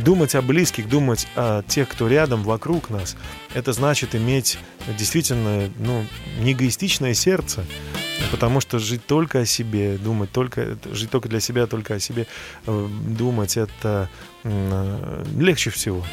Думать 0.04 0.36
о 0.36 0.42
близких, 0.42 0.90
думать 0.90 1.28
о 1.36 1.64
тех, 1.64 1.88
кто 1.90 2.08
рядом, 2.08 2.44
вокруг 2.44 2.90
нас, 2.90 3.16
это 3.54 3.74
значит 3.74 4.16
иметь 4.16 4.58
действительно 4.98 5.70
ну, 5.80 6.06
не 6.40 6.54
эгоистичное 6.54 7.14
сердце, 7.14 7.66
потому 8.32 8.60
что 8.60 8.80
жить 8.80 9.06
только 9.06 9.40
о 9.40 9.46
себе, 9.46 9.98
думать 9.98 10.32
только, 10.32 10.78
жить 10.92 11.10
только 11.10 11.30
для 11.30 11.40
себя, 11.40 11.68
только 11.68 11.96
о 11.96 12.00
себе, 12.00 12.28
э, 12.66 12.88
думать 13.08 13.58
это 13.58 14.10
э, 14.44 15.24
легче 15.38 15.70
всего. 15.70 16.04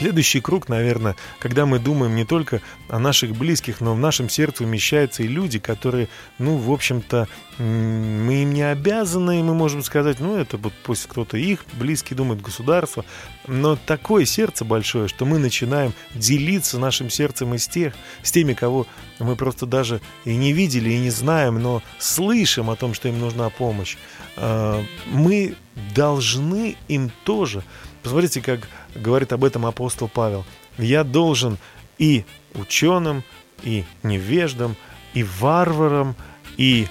Следующий 0.00 0.40
круг, 0.40 0.68
наверное, 0.68 1.14
когда 1.38 1.66
мы 1.66 1.78
думаем 1.78 2.16
не 2.16 2.24
только 2.24 2.60
о 2.88 2.98
наших 2.98 3.36
близких, 3.36 3.80
но 3.80 3.94
в 3.94 3.98
нашем 3.98 4.28
сердце 4.28 4.64
умещаются 4.64 5.22
и 5.22 5.28
люди, 5.28 5.58
которые, 5.58 6.08
ну, 6.38 6.56
в 6.56 6.70
общем-то, 6.72 7.28
мы 7.58 8.42
им 8.42 8.52
не 8.52 8.62
обязаны, 8.62 9.42
мы 9.42 9.54
можем 9.54 9.82
сказать, 9.82 10.18
ну, 10.18 10.36
это 10.36 10.56
вот 10.56 10.72
пусть 10.82 11.06
кто-то 11.06 11.36
их 11.36 11.64
близкий 11.74 12.14
думает, 12.14 12.42
государство, 12.42 13.04
но 13.46 13.76
такое 13.76 14.24
сердце 14.24 14.64
большое, 14.64 15.08
что 15.08 15.24
мы 15.24 15.38
начинаем 15.38 15.94
делиться 16.14 16.78
нашим 16.78 17.08
сердцем 17.08 17.54
и 17.54 17.58
с 17.58 17.68
тех, 17.68 17.94
с 18.22 18.32
теми, 18.32 18.52
кого 18.52 18.86
мы 19.20 19.36
просто 19.36 19.64
даже 19.64 20.00
и 20.24 20.34
не 20.34 20.52
видели, 20.52 20.90
и 20.90 20.98
не 20.98 21.10
знаем, 21.10 21.62
но 21.62 21.82
слышим 21.98 22.68
о 22.68 22.76
том, 22.76 22.94
что 22.94 23.08
им 23.08 23.20
нужна 23.20 23.48
помощь. 23.48 23.96
А, 24.36 24.84
Мы 25.06 25.54
должны 25.94 26.76
им 26.88 27.10
тоже 27.24 27.62
Посмотрите, 28.04 28.42
как 28.42 28.68
говорит 28.94 29.32
об 29.32 29.44
этом 29.44 29.64
апостол 29.64 30.08
Павел. 30.08 30.44
Я 30.76 31.04
должен 31.04 31.56
и 31.96 32.26
ученым, 32.52 33.24
и 33.62 33.84
невеждам, 34.02 34.76
и 35.14 35.22
варварам, 35.22 36.14
и 36.58 36.86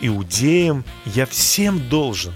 иудеям, 0.00 0.84
я 1.04 1.26
всем 1.26 1.88
должен. 1.88 2.32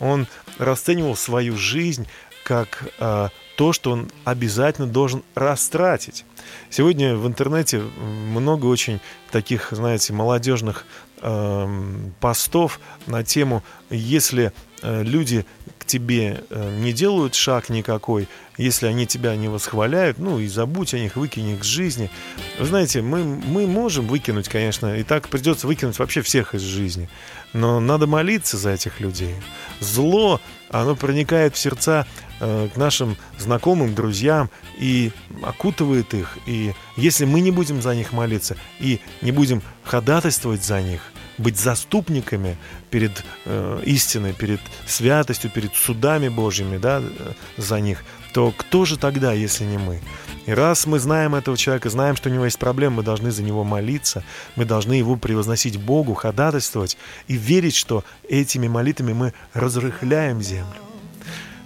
Он 0.00 0.26
расценивал 0.58 1.14
свою 1.14 1.56
жизнь 1.56 2.08
как 2.42 2.88
а, 2.98 3.28
то, 3.56 3.72
что 3.72 3.92
он 3.92 4.10
обязательно 4.24 4.88
должен 4.88 5.22
растратить. 5.36 6.24
Сегодня 6.68 7.14
в 7.14 7.28
интернете 7.28 7.78
много 7.78 8.66
очень 8.66 8.98
таких, 9.30 9.68
знаете, 9.70 10.12
молодежных 10.12 10.84
эм, 11.20 12.12
постов 12.18 12.80
на 13.06 13.22
тему, 13.22 13.62
если 13.88 14.52
э, 14.82 15.04
люди 15.04 15.46
тебе 15.92 16.42
э, 16.48 16.78
не 16.80 16.94
делают 16.94 17.34
шаг 17.34 17.68
никакой, 17.68 18.26
если 18.56 18.86
они 18.86 19.06
тебя 19.06 19.36
не 19.36 19.48
восхваляют, 19.48 20.18
ну 20.18 20.38
и 20.38 20.48
забудь 20.48 20.94
о 20.94 20.98
них, 20.98 21.16
выкинь 21.16 21.50
их 21.50 21.64
с 21.64 21.66
жизни. 21.66 22.10
Вы 22.58 22.64
знаете, 22.64 23.02
мы, 23.02 23.22
мы 23.24 23.66
можем 23.66 24.06
выкинуть, 24.06 24.48
конечно, 24.48 24.96
и 24.96 25.02
так 25.02 25.28
придется 25.28 25.66
выкинуть 25.66 25.98
вообще 25.98 26.22
всех 26.22 26.54
из 26.54 26.62
жизни, 26.62 27.10
но 27.52 27.78
надо 27.78 28.06
молиться 28.06 28.56
за 28.56 28.70
этих 28.70 29.00
людей. 29.00 29.34
Зло, 29.80 30.40
оно 30.70 30.96
проникает 30.96 31.56
в 31.56 31.58
сердца 31.58 32.06
э, 32.40 32.68
к 32.72 32.76
нашим 32.78 33.18
знакомым, 33.38 33.94
друзьям 33.94 34.48
и 34.78 35.12
окутывает 35.42 36.14
их. 36.14 36.38
И 36.46 36.72
если 36.96 37.26
мы 37.26 37.42
не 37.42 37.50
будем 37.50 37.82
за 37.82 37.94
них 37.94 38.12
молиться 38.12 38.56
и 38.80 38.98
не 39.20 39.30
будем 39.30 39.60
ходатайствовать 39.84 40.64
за 40.64 40.80
них, 40.80 41.02
быть 41.36 41.58
заступниками 41.58 42.56
перед 42.92 43.24
э, 43.46 43.82
истиной, 43.86 44.34
перед 44.34 44.60
святостью, 44.86 45.50
перед 45.50 45.74
судами 45.74 46.28
Божьими, 46.28 46.76
да, 46.76 47.00
э, 47.00 47.32
за 47.56 47.80
них, 47.80 48.04
то 48.34 48.52
кто 48.56 48.84
же 48.84 48.98
тогда, 48.98 49.32
если 49.32 49.64
не 49.64 49.78
мы? 49.78 50.00
И 50.46 50.52
раз 50.52 50.86
мы 50.86 50.98
знаем 50.98 51.34
этого 51.34 51.56
человека, 51.56 51.88
знаем, 51.88 52.16
что 52.16 52.28
у 52.28 52.32
него 52.32 52.44
есть 52.44 52.58
проблемы, 52.58 52.96
мы 52.96 53.02
должны 53.02 53.30
за 53.30 53.42
него 53.42 53.64
молиться, 53.64 54.22
мы 54.56 54.66
должны 54.66 54.92
его 54.92 55.16
превозносить 55.16 55.78
Богу, 55.78 56.14
ходатайствовать 56.14 56.98
и 57.28 57.34
верить, 57.34 57.74
что 57.74 58.04
этими 58.28 58.68
молитвами 58.68 59.14
мы 59.14 59.32
разрыхляем 59.54 60.42
землю. 60.42 60.80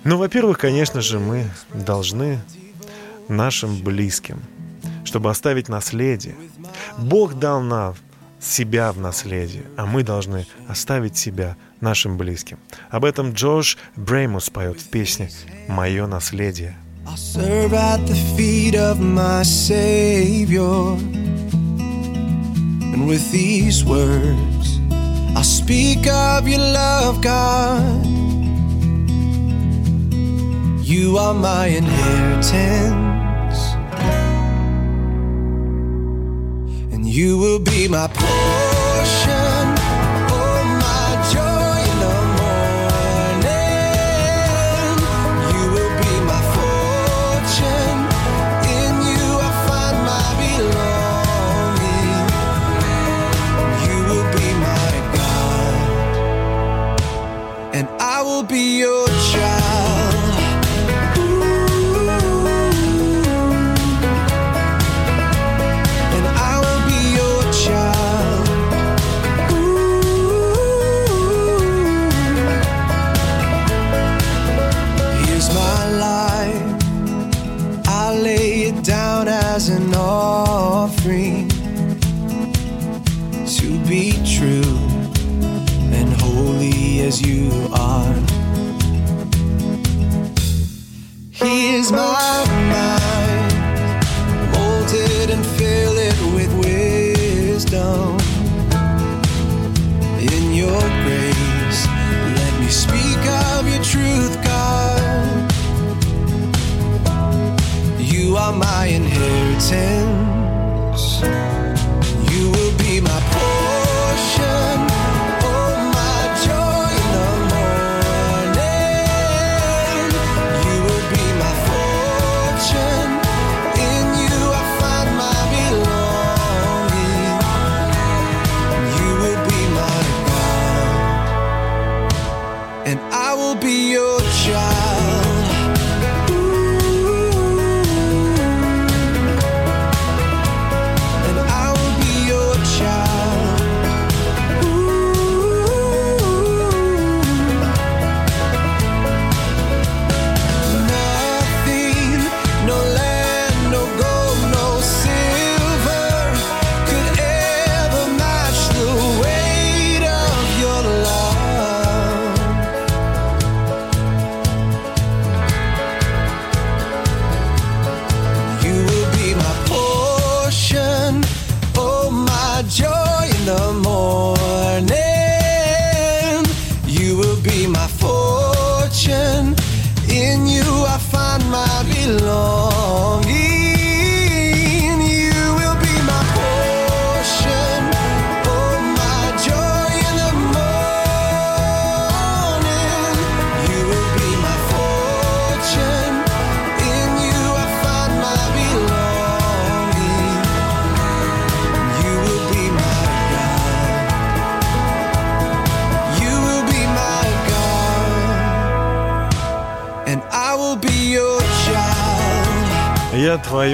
Ну, 0.04 0.18
во-первых, 0.18 0.58
конечно 0.58 1.00
же, 1.00 1.18
мы 1.18 1.50
должны 1.74 2.38
нашим 3.28 3.82
близким, 3.82 4.40
чтобы 5.04 5.30
оставить 5.30 5.68
наследие. 5.68 6.36
Бог 6.98 7.34
дал 7.34 7.62
нам 7.62 7.96
себя 8.46 8.92
в 8.92 8.98
наследие, 8.98 9.64
а 9.76 9.86
мы 9.86 10.02
должны 10.02 10.46
оставить 10.68 11.16
себя 11.16 11.56
нашим 11.80 12.16
близким. 12.16 12.58
Об 12.90 13.04
этом 13.04 13.32
Джош 13.32 13.76
Бреймус 13.96 14.50
поет 14.50 14.80
в 14.80 14.88
песне 14.88 15.30
«Мое 15.68 16.06
наследие». 16.06 16.76
And 22.96 23.06
with 23.06 23.30
these 23.30 23.84
words, 23.84 24.80
I'll 25.36 25.44
speak 25.44 26.06
of 26.06 26.48
your 26.48 26.58
love, 26.58 27.20
God. 27.20 28.06
You 30.82 31.18
are 31.18 31.34
my 31.34 31.66
inheritance, 31.66 33.15
you 37.16 37.38
will 37.38 37.58
be 37.58 37.88
my 37.88 38.06
portion. 38.08 39.55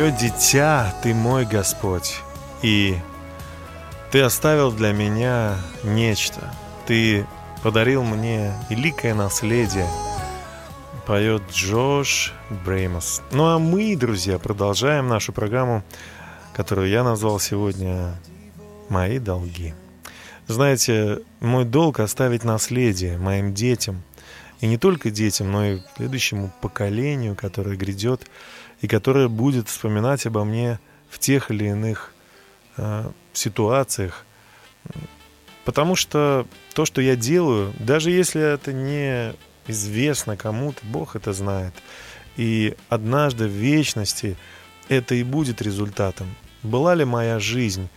Твое 0.03 0.17
дитя, 0.19 0.93
ты 1.01 1.15
мой 1.15 1.47
Господь. 1.47 2.17
И 2.61 2.97
ты 4.11 4.21
оставил 4.23 4.73
для 4.73 4.91
меня 4.93 5.57
нечто. 5.85 6.53
Ты 6.87 7.25
подарил 7.63 8.03
мне 8.03 8.53
великое 8.69 9.15
наследие. 9.15 9.87
Поет 11.07 11.43
Джош 11.53 12.33
Бреймос. 12.65 13.23
Ну 13.31 13.47
а 13.47 13.61
мы, 13.61 13.95
друзья, 13.95 14.41
продолжаем 14.41 15.07
нашу 15.07 15.33
программу, 15.33 15.85
которую 16.53 16.89
я 16.89 17.05
назвал 17.05 17.39
сегодня 17.39 18.13
«Мои 18.89 19.21
долги». 19.21 19.73
Знаете, 20.49 21.21
мой 21.39 21.65
долг 21.65 22.01
оставить 22.01 22.43
наследие 22.43 23.19
моим 23.19 23.55
детям. 23.55 24.03
И 24.61 24.67
не 24.67 24.79
только 24.79 25.13
детям, 25.13 25.53
но 25.53 25.65
и 25.65 25.81
следующему 25.95 26.53
поколению, 26.61 27.37
которое 27.37 27.77
грядет 27.77 28.29
и 28.83 28.89
которое 28.89 29.29
будет 29.29 29.69
вспоминать 29.69 30.27
обо 30.27 30.45
мне 30.45 30.79
в 31.09 31.19
тех 31.19 31.51
или 31.51 31.67
иных 31.67 32.13
э, 32.77 33.11
ситуациях. 33.33 34.27
Потому 35.65 35.95
что 35.95 36.47
то, 36.75 36.85
что 36.85 37.01
я 37.01 37.15
делаю, 37.15 37.73
даже 37.79 38.11
если 38.11 38.43
это 38.43 38.73
не 38.73 39.35
известно 39.69 40.37
кому-то, 40.37 40.81
Бог 40.83 41.15
это 41.15 41.33
знает. 41.33 41.73
И 42.37 42.75
однажды 42.89 43.47
в 43.47 43.53
вечности 43.53 44.37
это 44.89 45.15
и 45.15 45.23
будет 45.23 45.63
результатом. 45.63 46.35
Была 46.65 46.97
ли 46.97 47.05
моя 47.05 47.39
жизнь 47.39 47.89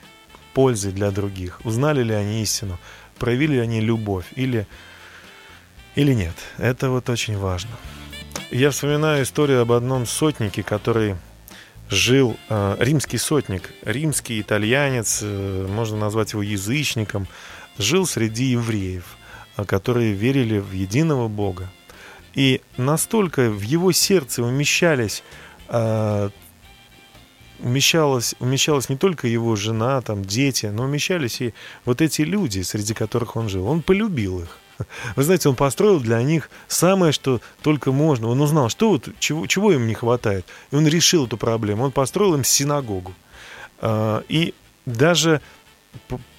пользой 0.54 0.92
для 0.92 1.10
других? 1.10 1.62
Узнали 1.66 2.04
ли 2.04 2.14
они 2.14 2.44
истину? 2.44 2.78
Проявили 3.18 3.54
ли 3.54 3.60
они 3.60 3.82
любовь? 3.82 4.26
Или, 4.36 4.68
или 5.96 6.14
нет? 6.14 6.36
Это 6.58 6.92
вот 6.92 7.10
очень 7.10 7.38
важно. 7.38 7.72
Я 8.58 8.72
вспоминаю 8.72 9.24
историю 9.24 9.60
об 9.60 9.74
одном 9.74 10.06
сотнике, 10.06 10.64
который 10.64 11.18
жил, 11.90 12.38
э, 12.48 12.78
римский 12.80 13.18
сотник, 13.18 13.70
римский 13.82 14.40
итальянец, 14.40 15.20
э, 15.24 15.68
можно 15.70 15.98
назвать 15.98 16.32
его 16.32 16.42
язычником, 16.42 17.28
жил 17.78 18.06
среди 18.06 18.46
евреев, 18.46 19.18
э, 19.58 19.66
которые 19.66 20.14
верили 20.14 20.60
в 20.60 20.72
единого 20.72 21.28
Бога. 21.28 21.70
И 22.34 22.62
настолько 22.78 23.50
в 23.50 23.60
его 23.60 23.92
сердце 23.92 24.42
умещались 24.42 25.22
э, 25.68 26.30
умещалась, 27.60 28.36
умещалась 28.40 28.88
не 28.88 28.96
только 28.96 29.28
его 29.28 29.58
жена, 29.58 30.00
там, 30.00 30.24
дети, 30.24 30.68
но 30.68 30.84
умещались 30.84 31.42
и 31.42 31.54
вот 31.84 32.02
эти 32.02 32.22
люди, 32.22 32.62
среди 32.62 32.94
которых 32.94 33.36
он 33.36 33.50
жил. 33.50 33.68
Он 33.68 33.82
полюбил 33.82 34.40
их. 34.44 34.60
Вы 35.16 35.24
знаете, 35.24 35.50
он 35.50 35.56
построил 35.56 36.00
для 36.00 36.22
них 36.22 36.50
самое, 36.68 37.12
что 37.12 37.42
только 37.62 37.92
можно. 37.92 38.28
Он 38.28 38.42
узнал, 38.42 38.70
что 38.70 38.90
вот, 38.90 39.10
чего, 39.20 39.48
чего 39.48 39.72
им 39.72 39.88
не 39.88 39.94
хватает. 39.94 40.46
И 40.72 40.76
он 40.76 40.88
решил 40.88 41.26
эту 41.26 41.38
проблему. 41.38 41.84
Он 41.84 41.92
построил 41.92 42.36
им 42.36 42.44
синагогу. 42.44 43.14
А, 43.80 44.24
И 44.28 44.54
даже, 44.86 45.42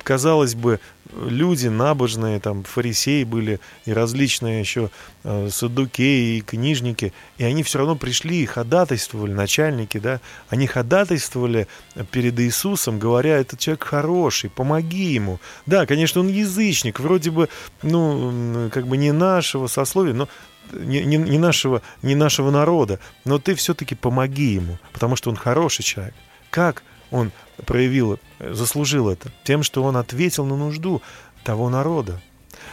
казалось 0.02 0.54
бы, 0.54 0.78
люди 1.14 1.66
набожные, 1.66 2.38
там, 2.40 2.62
фарисеи 2.62 3.24
были 3.24 3.60
и 3.84 3.92
различные 3.92 4.60
еще 4.60 4.90
э, 5.24 5.48
садукеи 5.50 6.38
и 6.38 6.40
книжники, 6.40 7.12
и 7.38 7.44
они 7.44 7.62
все 7.62 7.78
равно 7.78 7.96
пришли 7.96 8.42
и 8.42 8.46
ходатайствовали, 8.46 9.32
начальники, 9.32 9.98
да, 9.98 10.20
они 10.48 10.66
ходатайствовали 10.66 11.66
перед 12.12 12.38
Иисусом, 12.38 12.98
говоря, 12.98 13.38
этот 13.38 13.58
человек 13.58 13.84
хороший, 13.84 14.50
помоги 14.50 15.12
ему. 15.12 15.40
Да, 15.66 15.86
конечно, 15.86 16.20
он 16.20 16.28
язычник, 16.28 17.00
вроде 17.00 17.30
бы, 17.30 17.48
ну, 17.82 18.70
как 18.72 18.86
бы 18.86 18.96
не 18.96 19.12
нашего 19.12 19.66
сословия, 19.66 20.14
но 20.14 20.28
не, 20.72 21.04
не, 21.04 21.16
не 21.16 21.38
нашего, 21.38 21.82
не 22.02 22.14
нашего 22.14 22.50
народа, 22.50 23.00
но 23.24 23.38
ты 23.38 23.54
все-таки 23.54 23.94
помоги 23.94 24.54
ему, 24.54 24.78
потому 24.92 25.16
что 25.16 25.30
он 25.30 25.36
хороший 25.36 25.82
человек. 25.82 26.14
Как 26.50 26.82
он 27.10 27.32
проявил, 27.64 28.18
э, 28.38 28.52
заслужил 28.52 29.08
это? 29.08 29.30
Тем, 29.44 29.62
что 29.62 29.82
он 29.82 29.96
ответил 29.96 30.44
на 30.44 30.56
нужду 30.56 31.02
того 31.44 31.70
народа. 31.70 32.20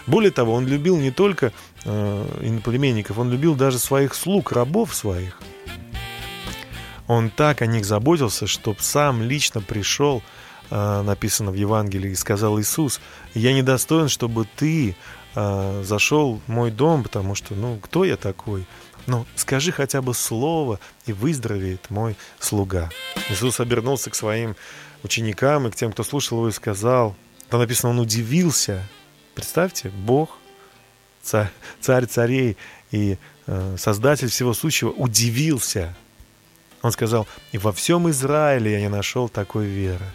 Более 0.07 0.31
того, 0.31 0.53
он 0.53 0.67
любил 0.67 0.97
не 0.97 1.11
только 1.11 1.53
э, 1.85 2.39
иноплеменников, 2.41 3.17
он 3.17 3.31
любил 3.31 3.55
даже 3.55 3.79
своих 3.79 4.15
слуг, 4.15 4.51
рабов 4.51 4.93
своих. 4.93 5.39
Он 7.07 7.29
так 7.29 7.61
о 7.61 7.65
них 7.65 7.85
заботился, 7.85 8.47
что 8.47 8.75
сам 8.79 9.21
лично 9.21 9.61
пришел, 9.61 10.21
э, 10.69 11.01
написано 11.01 11.51
в 11.51 11.55
Евангелии, 11.55 12.11
и 12.11 12.15
сказал 12.15 12.59
Иисус, 12.59 12.99
я 13.33 13.53
недостоин, 13.53 14.09
чтобы 14.09 14.45
ты 14.55 14.95
э, 15.35 15.83
зашел 15.85 16.41
в 16.45 16.51
мой 16.51 16.71
дом, 16.71 17.03
потому 17.03 17.35
что, 17.35 17.55
ну, 17.55 17.77
кто 17.81 18.03
я 18.03 18.17
такой? 18.17 18.65
Ну, 19.05 19.25
скажи 19.35 19.71
хотя 19.71 20.01
бы 20.01 20.13
слово, 20.13 20.79
и 21.05 21.13
выздоровеет 21.13 21.89
мой 21.89 22.15
слуга. 22.39 22.89
Иисус 23.29 23.59
обернулся 23.59 24.09
к 24.09 24.15
своим 24.15 24.55
ученикам 25.03 25.67
и 25.67 25.71
к 25.71 25.75
тем, 25.75 25.91
кто 25.91 26.03
слушал 26.03 26.37
его, 26.37 26.49
и 26.49 26.51
сказал, 26.51 27.15
там 27.49 27.59
написано, 27.59 27.91
он 27.91 27.99
удивился. 27.99 28.87
Представьте, 29.35 29.89
Бог, 29.89 30.37
царь, 31.21 32.05
царей 32.05 32.57
и 32.91 33.17
э, 33.47 33.75
создатель 33.77 34.29
всего 34.29 34.53
сущего 34.53 34.89
удивился. 34.89 35.93
Он 36.81 36.91
сказал, 36.91 37.27
и 37.51 37.57
во 37.57 37.71
всем 37.71 38.09
Израиле 38.09 38.71
я 38.73 38.81
не 38.81 38.89
нашел 38.89 39.29
такой 39.29 39.65
веры. 39.65 40.05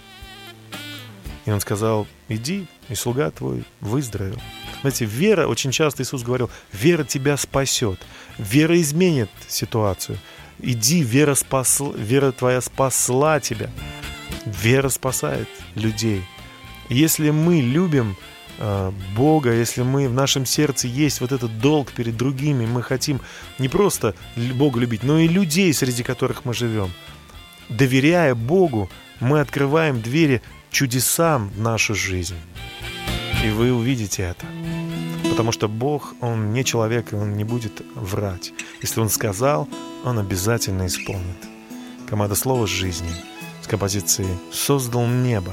И 1.44 1.51
он 1.51 1.61
сказал, 1.61 2.07
иди, 2.29 2.66
и 2.88 2.94
слуга 2.94 3.31
твой 3.31 3.64
выздоровел. 3.81 4.40
Знаете, 4.81 5.05
вера, 5.05 5.47
очень 5.47 5.73
часто 5.73 6.03
Иисус 6.03 6.23
говорил, 6.23 6.51
вера 6.73 7.05
тебя 7.05 7.37
спасет, 7.37 8.01
вера 8.38 8.81
изменит 8.81 9.31
ситуацию. 9.49 10.19
Иди, 10.61 11.03
вера, 11.03 11.35
спасла, 11.35 11.93
вера 11.97 12.33
твоя 12.33 12.61
спасла 12.61 13.41
тебя. 13.41 13.71
Вера 14.45 14.88
спасает 14.88 15.49
людей. 15.75 16.23
Если 16.88 17.31
мы 17.31 17.61
любим 17.61 18.17
э, 18.59 18.93
Бога, 19.14 19.53
если 19.53 19.83
мы 19.83 20.09
в 20.09 20.14
нашем 20.14 20.47
сердце 20.47 20.88
есть 20.88 21.21
вот 21.21 21.33
этот 21.33 21.61
долг 21.61 21.93
перед 21.93 22.17
другими, 22.17 22.67
мы 22.67 22.83
хотим 22.83 23.21
не 23.59 23.69
просто 23.69 24.14
Бога 24.55 24.81
любить, 24.81 25.03
но 25.03 25.19
и 25.19 25.29
людей, 25.29 25.73
среди 25.75 26.03
которых 26.03 26.45
мы 26.45 26.55
живем. 26.55 26.91
Доверяя 27.69 28.35
Богу, 28.35 28.91
мы 29.21 29.41
открываем 29.41 30.01
двери 30.01 30.41
чудесам 30.71 31.51
в 31.51 31.61
нашу 31.61 31.95
жизнь. 31.95 32.37
И 33.44 33.51
вы 33.51 33.72
увидите 33.72 34.22
это. 34.22 34.46
Потому 35.31 35.53
что 35.53 35.68
Бог, 35.68 36.14
Он 36.20 36.53
не 36.53 36.64
человек, 36.64 37.12
и 37.12 37.16
Он 37.16 37.37
не 37.37 37.44
будет 37.44 37.83
врать. 37.94 38.53
Если 38.83 39.01
Он 39.01 39.09
сказал, 39.09 39.68
Он 40.05 40.18
обязательно 40.18 40.87
исполнит. 40.87 41.37
Команда 42.09 42.35
слова 42.35 42.66
жизни 42.66 43.11
с 43.62 43.66
композицией 43.66 44.37
«Создал 44.53 45.07
небо». 45.07 45.53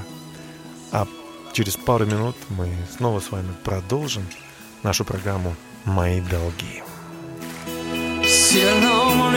А 0.91 1.07
через 1.53 1.75
пару 1.75 2.05
минут 2.05 2.35
мы 2.49 2.69
снова 2.97 3.19
с 3.19 3.31
вами 3.31 3.53
продолжим 3.63 4.25
нашу 4.83 5.05
программу 5.05 5.55
«Мои 5.83 6.21
долги». 6.21 6.83
Сильному 8.25 9.31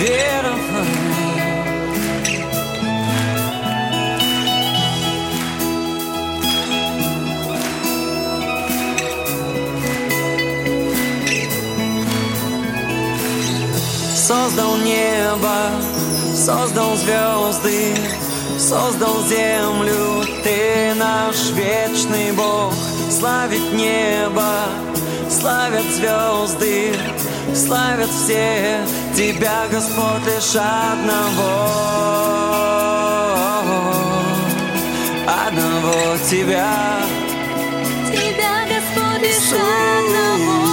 вера 0.00 0.54
Создал 14.30 14.76
небо, 14.76 15.56
создал 16.36 16.94
звезды, 16.94 17.96
создал 18.60 19.20
землю, 19.24 20.24
ты 20.44 20.94
наш 20.94 21.50
вечный 21.50 22.30
Бог. 22.30 22.72
Славить 23.10 23.72
небо, 23.72 24.66
славят 25.28 25.84
звезды, 25.86 26.94
славят 27.56 28.08
все 28.08 28.78
тебя, 29.16 29.64
Господь, 29.68 30.24
лишь 30.24 30.54
одного, 30.54 31.72
одного 35.26 36.16
тебя. 36.30 37.00
Тебя, 38.12 38.62
Господь, 38.68 39.22
лишь 39.22 39.52
одного. 39.52 40.69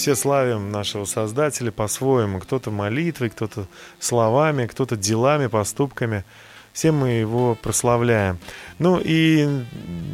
Все 0.00 0.16
славим 0.16 0.70
нашего 0.72 1.04
Создателя 1.04 1.70
по-своему. 1.70 2.40
Кто-то 2.40 2.70
молитвой, 2.70 3.28
кто-то 3.28 3.66
словами, 3.98 4.66
кто-то 4.66 4.96
делами, 4.96 5.46
поступками. 5.46 6.24
Все 6.72 6.90
мы 6.90 7.10
его 7.10 7.54
прославляем. 7.54 8.38
Ну 8.78 8.98
и 8.98 9.46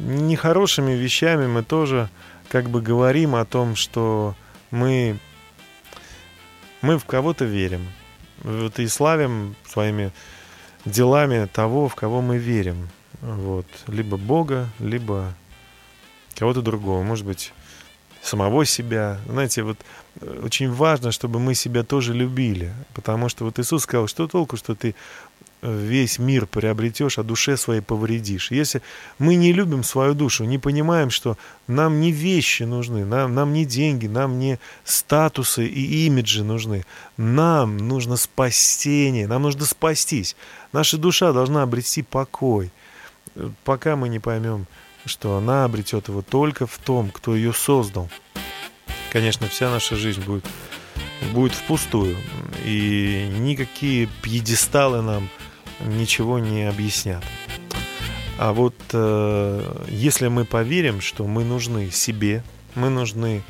нехорошими 0.05 0.93
вещами 0.93 1.47
мы 1.47 1.62
тоже 1.62 2.11
как 2.49 2.68
бы 2.68 2.82
говорим 2.82 3.37
о 3.37 3.45
том, 3.45 3.76
что 3.76 4.34
мы, 4.72 5.18
мы 6.82 6.99
в 6.99 7.05
кого-то 7.05 7.45
верим. 7.45 7.87
Вот 8.43 8.80
и 8.80 8.89
славим 8.89 9.55
своими 9.68 10.11
делами 10.84 11.47
того, 11.47 11.89
в 11.89 11.95
кого 11.95 12.22
мы 12.22 12.39
верим. 12.39 12.89
Вот. 13.20 13.66
Либо 13.87 14.16
Бога, 14.16 14.68
либо 14.80 15.32
кого-то 16.34 16.61
другого. 16.61 17.05
Может 17.05 17.24
быть, 17.24 17.53
самого 18.27 18.64
себя. 18.64 19.18
Знаете, 19.29 19.62
вот 19.62 19.79
э, 20.20 20.41
очень 20.45 20.70
важно, 20.70 21.12
чтобы 21.12 21.39
мы 21.39 21.55
себя 21.55 21.83
тоже 21.83 22.14
любили. 22.14 22.72
Потому 22.95 23.29
что 23.29 23.45
вот 23.45 23.59
Иисус 23.59 23.83
сказал, 23.83 24.09
что 24.09 24.27
толку, 24.27 24.57
что 24.57 24.74
ты 24.74 24.95
э, 25.62 25.87
весь 25.89 26.18
мир 26.18 26.47
приобретешь, 26.47 27.18
а 27.18 27.22
душе 27.22 27.57
своей 27.57 27.81
повредишь. 27.81 28.51
Если 28.51 28.83
мы 29.18 29.37
не 29.37 29.53
любим 29.53 29.85
свою 29.85 30.14
душу, 30.14 30.45
не 30.45 30.59
понимаем, 30.59 31.11
что 31.11 31.37
нам 31.68 32.01
не 32.01 32.12
вещи 32.12 32.64
нужны, 32.64 33.05
нам, 33.05 33.35
нам 33.35 33.53
не 33.53 33.64
деньги, 33.64 34.07
нам 34.07 34.39
не 34.39 34.59
статусы 34.85 35.66
и 35.66 36.07
имиджи 36.07 36.43
нужны. 36.43 36.85
Нам 37.16 37.77
нужно 37.77 38.16
спасение, 38.16 39.29
нам 39.29 39.43
нужно 39.43 39.64
спастись. 39.64 40.37
Наша 40.72 40.99
душа 40.99 41.33
должна 41.33 41.62
обрести 41.62 42.03
покой. 42.03 42.70
Э, 43.35 43.51
Пока 43.64 43.97
мы 43.97 44.09
не 44.09 44.18
поймем, 44.18 44.66
что 45.07 45.37
она 45.37 45.65
обретет 45.65 46.09
его 46.09 46.23
только 46.23 46.67
в 46.67 46.79
том, 46.79 47.11
кто 47.11 47.35
ее 47.35 47.53
создал. 47.53 48.11
Конечно, 49.13 49.49
вся 49.49 49.71
наша 49.71 49.97
жизнь 49.97 50.23
будет, 50.23 50.45
будет 51.33 51.53
впустую, 51.53 52.17
и 52.65 53.29
никакие 53.39 54.09
пьедесталы 54.23 55.01
нам 55.03 55.29
ничего 55.87 56.39
не 56.39 56.69
объяснят. 56.69 57.25
А 58.39 58.53
вот 58.53 58.75
э, 58.93 59.85
если 59.89 60.29
мы 60.29 60.45
поверим, 60.45 61.01
что 61.01 61.27
мы 61.27 61.45
нужны 61.45 61.91
себе, 61.91 62.43
мы 62.75 62.91
нужны 62.91 63.43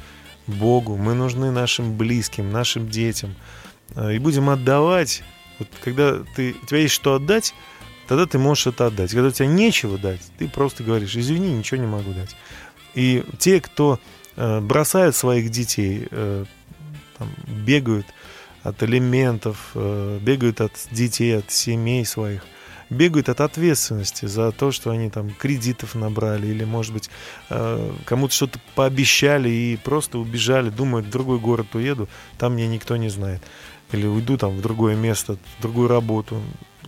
Богу, 0.47 0.97
мы 0.97 1.15
нужны 1.15 1.51
нашим 1.51 1.97
близким, 1.97 2.53
нашим 2.53 2.89
детям, 2.89 3.35
э, 3.97 4.15
и 4.15 4.19
будем 4.19 4.49
отдавать, 4.49 5.25
вот 5.59 5.69
когда 5.83 6.19
ты, 6.37 6.55
у 6.63 6.67
тебя 6.67 6.81
есть 6.81 6.95
что 6.95 7.15
отдать, 7.15 7.53
тогда 8.07 8.27
ты 8.27 8.39
можешь 8.39 8.69
это 8.69 8.87
отдать. 8.87 9.13
Когда 9.13 9.29
у 9.29 9.31
тебя 9.31 9.47
нечего 9.47 9.99
дать, 9.99 10.21
ты 10.39 10.49
просто 10.49 10.83
говоришь, 10.83 11.17
извини, 11.17 11.53
ничего 11.53 11.81
не 11.81 11.87
могу 11.87 12.13
дать. 12.13 12.37
И 12.95 13.25
те, 13.39 13.61
кто 13.61 14.01
э, 14.37 14.61
бросают 14.61 15.15
своих 15.15 15.51
детей, 15.51 16.09
э, 16.11 16.45
там, 17.19 17.29
бегают 17.47 18.07
от 18.63 18.83
элементов, 18.83 19.71
э, 19.75 20.19
бегают 20.21 20.61
от 20.61 20.73
детей, 20.91 21.39
от 21.39 21.51
семей 21.51 22.05
своих, 22.05 22.43
бегают 22.91 23.29
от 23.29 23.41
ответственности 23.41 24.27
за 24.27 24.53
то, 24.53 24.73
что 24.73 24.91
они 24.91 25.11
там 25.11 25.31
кредитов 25.31 25.95
набрали, 25.95 26.47
или, 26.49 26.65
может 26.65 26.93
быть, 26.93 27.11
э, 27.51 27.93
кому-то 28.05 28.35
что-то 28.35 28.61
пообещали 28.75 29.49
и 29.49 29.77
просто 29.77 30.19
убежали, 30.19 30.71
думают, 30.71 31.07
в 31.07 31.11
другой 31.11 31.39
город 31.39 31.75
уеду, 31.75 32.09
там 32.39 32.57
меня 32.57 32.69
никто 32.69 32.97
не 32.97 33.09
знает. 33.09 33.43
Или 33.93 34.07
уйду 34.07 34.37
там 34.37 34.57
в 34.57 34.61
другое 34.61 34.97
место, 34.97 35.39
в 35.59 35.63
другую 35.63 35.89
работу, 35.89 36.41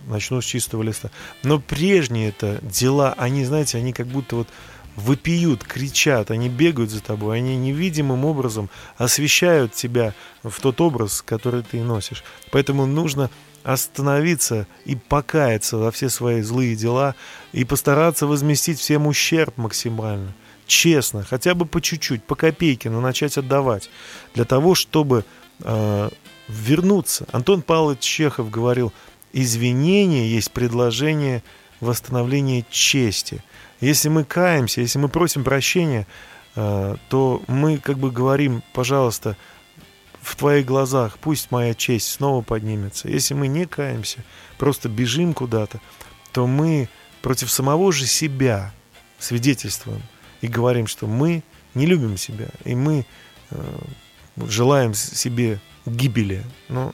начну 0.09 0.41
с 0.41 0.45
чистого 0.45 0.83
листа. 0.83 1.11
Но 1.43 1.59
прежние 1.59 2.29
это 2.29 2.59
дела, 2.61 3.13
они, 3.17 3.45
знаете, 3.45 3.77
они 3.77 3.93
как 3.93 4.07
будто 4.07 4.37
вот 4.37 4.47
выпьют, 4.95 5.63
кричат, 5.63 6.31
они 6.31 6.49
бегают 6.49 6.89
за 6.91 7.01
тобой, 7.01 7.37
они 7.37 7.55
невидимым 7.55 8.25
образом 8.25 8.69
освещают 8.97 9.73
тебя 9.73 10.13
в 10.43 10.59
тот 10.59 10.81
образ, 10.81 11.21
который 11.21 11.63
ты 11.63 11.81
носишь. 11.81 12.23
Поэтому 12.51 12.85
нужно 12.85 13.29
остановиться 13.63 14.67
и 14.85 14.95
покаяться 14.95 15.77
во 15.77 15.91
все 15.91 16.09
свои 16.09 16.41
злые 16.41 16.75
дела 16.75 17.15
и 17.51 17.63
постараться 17.65 18.27
возместить 18.27 18.79
всем 18.79 19.07
ущерб 19.07 19.57
максимально. 19.57 20.33
Честно, 20.65 21.23
хотя 21.23 21.55
бы 21.55 21.65
по 21.65 21.81
чуть-чуть, 21.81 22.23
по 22.23 22.35
копейке, 22.35 22.89
но 22.89 23.01
начать 23.01 23.37
отдавать. 23.37 23.89
Для 24.35 24.45
того, 24.45 24.75
чтобы 24.75 25.25
э, 25.61 26.09
вернуться. 26.47 27.25
Антон 27.31 27.63
Павлович 27.63 28.01
Чехов 28.01 28.51
говорил, 28.51 28.93
извинение 29.33 30.29
есть 30.29 30.51
предложение 30.51 31.43
восстановления 31.79 32.65
чести. 32.69 33.43
Если 33.81 34.09
мы 34.09 34.23
каемся, 34.23 34.81
если 34.81 34.99
мы 34.99 35.09
просим 35.09 35.43
прощения, 35.43 36.07
э, 36.55 36.95
то 37.09 37.41
мы 37.47 37.77
как 37.77 37.97
бы 37.97 38.11
говорим, 38.11 38.61
пожалуйста, 38.73 39.37
в 40.21 40.35
твоих 40.35 40.65
глазах 40.65 41.17
пусть 41.19 41.51
моя 41.51 41.73
честь 41.73 42.09
снова 42.09 42.41
поднимется. 42.41 43.07
Если 43.07 43.33
мы 43.33 43.47
не 43.47 43.65
каемся, 43.65 44.23
просто 44.57 44.89
бежим 44.89 45.33
куда-то, 45.33 45.79
то 46.33 46.45
мы 46.45 46.89
против 47.21 47.49
самого 47.49 47.91
же 47.91 48.05
себя 48.05 48.73
свидетельствуем 49.17 50.01
и 50.41 50.47
говорим, 50.47 50.87
что 50.87 51.07
мы 51.07 51.43
не 51.73 51.85
любим 51.85 52.17
себя, 52.17 52.47
и 52.65 52.75
мы 52.75 53.05
э, 53.51 53.79
желаем 54.47 54.93
себе 54.93 55.59
гибели. 55.85 56.43
Но 56.67 56.93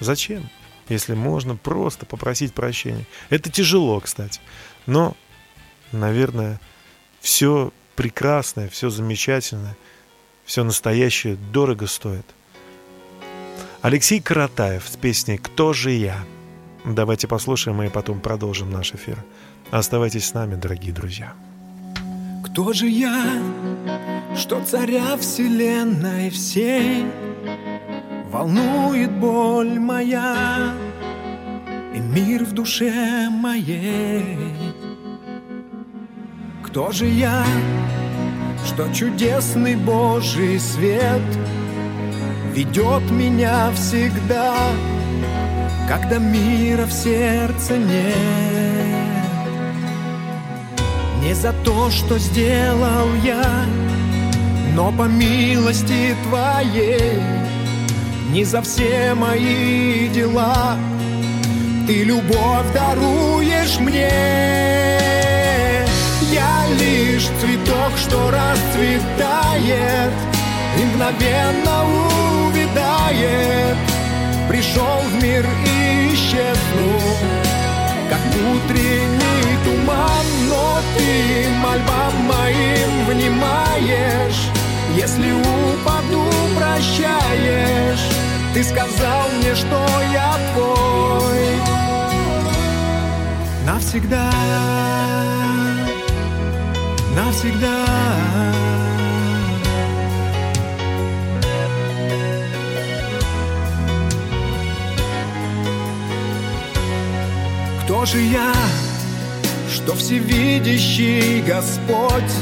зачем, 0.00 0.48
если 0.88 1.14
можно 1.14 1.56
просто 1.56 2.06
попросить 2.06 2.54
прощения? 2.54 3.04
Это 3.30 3.50
тяжело, 3.50 4.00
кстати. 4.00 4.40
Но, 4.86 5.16
наверное, 5.92 6.60
все 7.20 7.72
прекрасное, 7.96 8.68
все 8.68 8.90
замечательное, 8.90 9.76
все 10.44 10.64
настоящее 10.64 11.36
дорого 11.36 11.86
стоит. 11.86 12.26
Алексей 13.82 14.20
Каратаев 14.20 14.88
с 14.88 14.96
песней 14.96 15.38
«Кто 15.38 15.72
же 15.72 15.90
я?». 15.90 16.18
Давайте 16.84 17.28
послушаем 17.28 17.82
и 17.82 17.88
потом 17.88 18.20
продолжим 18.20 18.70
наш 18.70 18.94
эфир. 18.94 19.22
Оставайтесь 19.70 20.26
с 20.26 20.34
нами, 20.34 20.54
дорогие 20.54 20.92
друзья. 20.92 21.34
Кто 22.44 22.72
же 22.72 22.88
я, 22.88 23.40
что 24.36 24.64
царя 24.64 25.16
вселенной 25.16 26.30
всей 26.30 27.04
Волнует 28.30 29.10
боль 29.10 29.78
моя 29.78 30.74
и 31.94 31.98
мир 31.98 32.44
в 32.44 32.52
душе 32.52 33.28
моей. 33.30 34.54
Кто 36.62 36.92
же 36.92 37.06
я, 37.06 37.42
что 38.66 38.92
чудесный 38.92 39.76
Божий 39.76 40.60
свет 40.60 41.22
Ведет 42.52 43.10
меня 43.10 43.70
всегда, 43.72 44.54
когда 45.88 46.18
мира 46.18 46.84
в 46.84 46.92
сердце 46.92 47.78
нет? 47.78 49.08
Не 51.22 51.34
за 51.34 51.54
то, 51.64 51.88
что 51.90 52.18
сделал 52.18 53.08
я, 53.24 53.64
но 54.74 54.92
по 54.92 55.04
милости 55.04 56.14
Твоей, 56.28 57.20
не 58.28 58.44
за 58.44 58.60
все 58.62 59.14
мои 59.14 60.08
дела, 60.08 60.76
Ты 61.86 62.04
любовь 62.04 62.72
даруешь 62.74 63.78
мне. 63.80 64.10
Я 66.30 66.66
лишь 66.78 67.28
цветок, 67.40 67.92
что 67.96 68.30
расцветает 68.30 70.12
и 70.78 70.84
мгновенно 70.84 71.84
увядает. 72.46 73.76
Пришел 74.48 75.00
в 75.10 75.22
мир 75.22 75.46
и 75.66 76.14
исчезнул, 76.14 77.00
как 78.10 78.20
утренний 78.52 79.56
туман, 79.64 80.26
но 80.50 80.80
ты 80.96 81.48
мольбам 81.62 82.14
моим 82.26 83.06
внимаешь. 83.06 84.48
Если 84.94 85.32
упаду, 85.32 86.24
прощаешь. 86.56 87.97
Ты 88.54 88.64
сказал 88.64 89.28
мне, 89.38 89.54
что 89.54 89.86
я 90.12 90.36
твой. 90.54 91.48
Навсегда, 93.64 94.30
навсегда. 97.14 97.84
Кто 107.84 108.04
же 108.04 108.20
я, 108.20 108.52
что 109.70 109.94
всевидящий 109.94 111.42
Господь, 111.42 112.34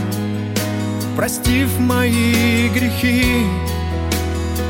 простив 1.17 1.79
мои 1.79 2.69
грехи, 2.69 3.47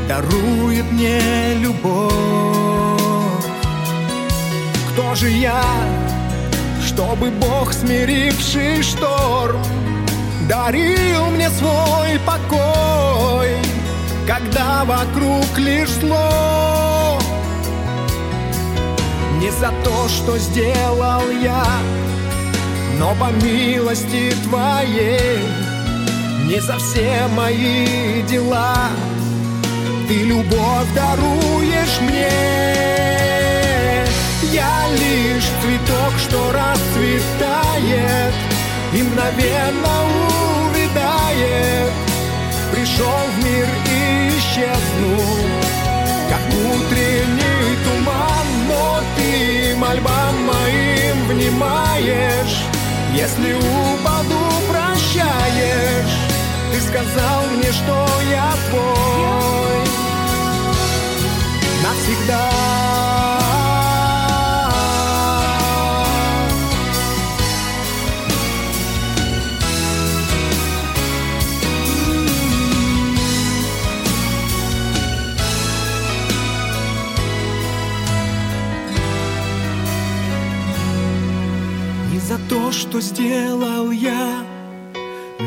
дарует 0.08 0.90
мне 0.92 1.54
любовь? 1.56 2.12
Кто 4.92 5.14
же 5.14 5.30
я, 5.30 5.62
чтобы 6.84 7.30
Бог, 7.30 7.72
смиривший 7.72 8.82
шторм, 8.82 9.62
дарил 10.48 11.26
мне 11.26 11.50
свой 11.50 12.18
покой, 12.24 13.56
когда 14.26 14.84
вокруг 14.84 15.58
лишь 15.58 15.90
зло? 15.90 17.18
Не 19.40 19.50
за 19.50 19.72
то, 19.84 20.08
что 20.08 20.38
сделал 20.38 21.22
я, 21.42 21.64
но 22.98 23.14
по 23.20 23.30
милости 23.44 24.32
Твоей, 24.44 25.40
не 26.46 26.60
за 26.60 26.78
все 26.78 27.26
мои 27.36 28.22
дела, 28.22 28.88
Ты 30.08 30.22
любовь 30.22 30.86
даруешь 30.94 32.00
мне. 32.00 32.30
Я 34.52 34.86
лишь 34.92 35.48
цветок, 35.60 36.12
что 36.18 36.52
расцветает 36.52 38.32
и 38.92 39.02
мгновенно 39.02 39.94
увядает. 40.68 41.92
Пришел 42.72 43.18
в 43.34 43.44
мир 43.44 43.66
и 43.90 44.28
исчезнул, 44.38 45.38
как 46.30 46.44
утренний 46.54 47.76
туман, 47.84 48.46
но 48.68 49.00
ты 49.16 49.74
мольбам 49.74 50.34
моим 50.46 51.26
внимаешь. 51.26 52.62
Если 53.12 53.54
упаду, 53.54 54.44
прощаешь. 54.70 56.16
Ты 56.72 56.80
сказал 56.80 57.46
мне, 57.56 57.72
что 57.72 58.06
я 58.30 58.52
твой 58.70 59.75
навсегда. 61.86 62.50
Не 82.12 82.18
за 82.20 82.38
то, 82.48 82.72
что 82.72 83.00
сделал 83.00 83.90
я, 83.90 84.44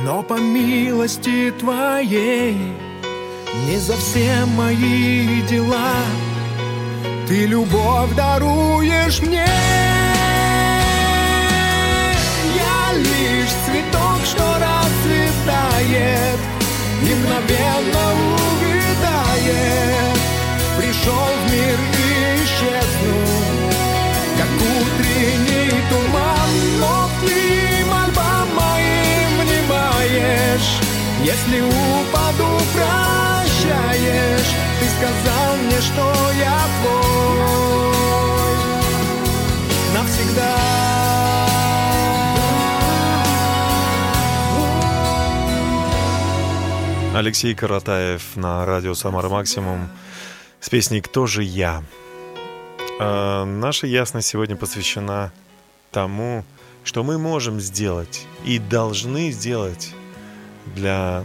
но 0.05 0.23
по 0.23 0.35
милости 0.39 1.51
Твоей, 1.59 2.57
не 3.67 3.77
за 3.77 3.95
все 3.97 4.45
мои 4.45 5.41
дела, 5.41 5.95
ты 7.29 7.45
любовь 7.45 8.15
даруешь 8.15 9.19
мне. 9.21 9.45
Я 12.57 12.93
лишь 12.95 13.53
цветок, 13.65 14.19
что 14.25 14.43
расцветает 14.65 16.39
И 17.03 17.13
мгновенно 17.13 18.03
увядает. 18.57 20.17
Пришел 20.75 21.29
в 21.37 21.51
мир 21.51 21.77
и 21.77 22.43
исчезну, 22.45 23.21
Как 24.39 24.51
утренний 24.81 25.77
туман. 25.87 26.51
Но 26.79 27.09
ты 27.21 27.85
мольба 27.91 28.33
моим 28.57 29.31
внимаешь. 29.45 30.69
Если 31.23 31.61
упаду 31.61 32.58
сказал 34.99 35.55
мне, 35.55 35.79
что 35.79 36.13
я 36.37 36.59
твой 36.81 38.57
навсегда. 39.93 40.57
Алексей 47.15 47.55
Каратаев 47.55 48.35
на 48.35 48.65
радио 48.65 48.93
«Самара 48.93 49.29
Максимум» 49.29 49.89
с 50.59 50.69
песней 50.69 50.99
«Кто 50.99 51.27
же 51.27 51.43
я?». 51.43 51.81
А, 52.99 53.45
наша 53.45 53.87
ясность 53.87 54.27
сегодня 54.27 54.57
посвящена 54.57 55.31
тому, 55.91 56.43
что 56.83 57.03
мы 57.03 57.17
можем 57.17 57.61
сделать 57.61 58.25
и 58.43 58.59
должны 58.59 59.31
сделать 59.31 59.95
для 60.75 61.23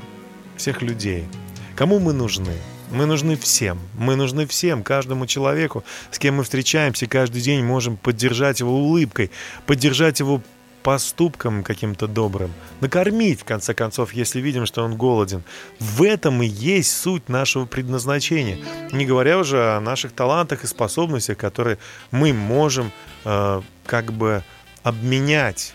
всех 0.57 0.81
людей. 0.81 1.27
Кому 1.75 1.99
мы 1.99 2.13
нужны? 2.13 2.55
Мы 2.91 3.07
нужны 3.07 3.37
всем. 3.37 3.79
Мы 3.95 4.17
нужны 4.17 4.47
всем, 4.47 4.83
каждому 4.83 5.27
человеку, 5.27 5.85
с 6.11 6.19
кем 6.19 6.37
мы 6.37 6.45
встречаемся, 6.45 7.07
каждый 7.07 7.41
день 7.41 7.65
можем 7.65 7.97
поддержать 7.97 8.61
его 8.61 8.73
улыбкой, 8.73 9.31
поддержать 9.67 10.21
его 10.21 10.43
поступком 10.85 11.65
каким-то 11.65 12.07
добрым, 12.07 12.53
накормить, 12.81 13.41
в 13.41 13.45
конце 13.45 13.73
концов, 13.73 14.13
если 14.13 14.41
видим, 14.41 14.67
что 14.67 14.85
он 14.85 14.97
голоден. 14.97 15.43
В 15.81 16.03
этом 16.03 16.43
и 16.43 16.47
есть 16.47 16.95
суть 16.95 17.31
нашего 17.31 17.65
предназначения. 17.65 18.59
Не 18.93 19.07
говоря 19.07 19.39
уже 19.39 19.77
о 19.77 19.81
наших 19.81 20.13
талантах 20.13 20.63
и 20.63 20.67
способностях, 20.67 21.39
которые 21.39 21.79
мы 22.11 22.35
можем 22.35 22.93
э, 23.25 23.63
как 23.87 24.13
бы 24.13 24.45
обменять 24.83 25.75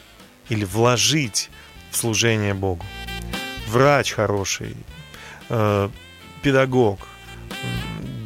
или 0.49 0.64
вложить 0.64 1.49
в 1.89 1.97
служение 1.97 2.53
Богу. 2.53 2.86
Врач 3.68 4.12
хороший, 4.12 4.76
э, 5.49 5.89
педагог, 6.42 7.00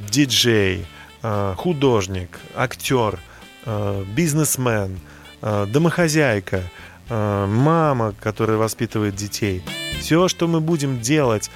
диджей, 0.09 0.85
э, 1.21 1.53
художник, 1.57 2.39
актер, 2.55 3.19
э, 3.65 4.05
бизнесмен– 4.15 4.99
Э, 5.45 5.65
домохозяйка, 5.67 6.63
мама, 7.09 8.15
которая 8.21 8.55
воспитывает 8.55 9.13
детей. 9.13 9.61
Все, 9.99 10.29
что 10.29 10.47
мы 10.47 10.61
будем 10.61 11.01
делать 11.01 11.51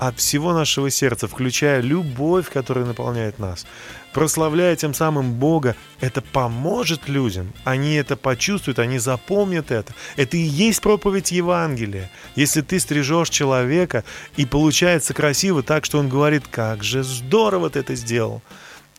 от 0.00 0.18
всего 0.18 0.54
нашего 0.54 0.90
сердца, 0.90 1.28
включая 1.28 1.82
любовь, 1.82 2.50
которая 2.50 2.86
наполняет 2.86 3.38
нас, 3.38 3.66
прославляя 4.14 4.74
тем 4.74 4.94
самым 4.94 5.34
Бога, 5.34 5.76
это 6.00 6.22
поможет 6.22 7.06
людям. 7.06 7.52
Они 7.64 7.94
это 7.94 8.16
почувствуют, 8.16 8.78
они 8.78 8.98
запомнят 8.98 9.70
это. 9.70 9.94
Это 10.16 10.38
и 10.38 10.40
есть 10.40 10.80
проповедь 10.80 11.32
Евангелия. 11.32 12.10
Если 12.34 12.62
ты 12.62 12.80
стрижешь 12.80 13.28
человека, 13.28 14.02
и 14.36 14.46
получается 14.46 15.12
красиво 15.12 15.62
так, 15.62 15.84
что 15.84 15.98
он 15.98 16.08
говорит, 16.08 16.44
как 16.50 16.82
же 16.82 17.02
здорово 17.02 17.70
ты 17.70 17.80
это 17.80 17.94
сделал 17.94 18.42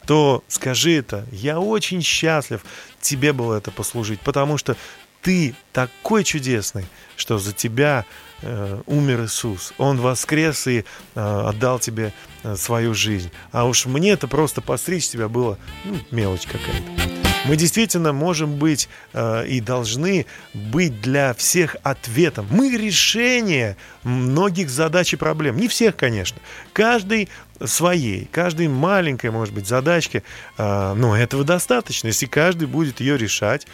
то 0.07 0.43
скажи 0.47 0.97
это. 0.97 1.27
Я 1.31 1.59
очень 1.59 2.01
счастлив 2.01 2.61
тебе 2.99 3.33
было 3.33 3.57
это 3.59 3.69
послужить, 3.69 4.19
потому 4.21 4.57
что 4.57 4.75
ты 5.21 5.53
такой 5.73 6.23
чудесный, 6.23 6.85
что 7.15 7.37
за 7.37 7.53
тебя 7.53 8.05
э, 8.41 8.81
умер 8.85 9.25
Иисус. 9.25 9.73
Он 9.77 9.99
воскрес 9.99 10.67
и 10.67 10.79
э, 10.79 10.83
отдал 11.15 11.79
тебе 11.79 12.13
э, 12.43 12.55
свою 12.55 12.93
жизнь. 12.93 13.31
А 13.51 13.65
уж 13.65 13.85
мне 13.85 14.11
это 14.11 14.27
просто 14.27 14.61
постричь 14.61 15.09
тебя 15.09 15.27
было 15.27 15.57
ну, 15.85 15.97
мелочь 16.11 16.45
какая-то. 16.45 17.11
Мы 17.45 17.55
действительно 17.55 18.13
можем 18.13 18.57
быть 18.57 18.87
и 19.15 19.63
должны 19.65 20.27
быть 20.53 21.01
для 21.01 21.33
всех 21.33 21.75
ответом. 21.81 22.45
Мы 22.51 22.69
решение 22.77 23.77
многих 24.03 24.69
задач 24.69 25.13
и 25.13 25.15
проблем. 25.15 25.57
Не 25.57 25.67
всех, 25.67 25.95
конечно. 25.95 26.37
Каждый 26.71 27.29
своей, 27.65 28.25
каждой 28.31 28.67
маленькой, 28.67 29.31
может 29.31 29.53
быть, 29.53 29.67
задачки. 29.67 30.23
Э, 30.57 30.93
но 30.93 31.15
этого 31.15 31.43
достаточно. 31.43 32.07
Если 32.07 32.25
каждый 32.25 32.67
будет 32.67 32.99
ее 32.99 33.17
решать, 33.17 33.67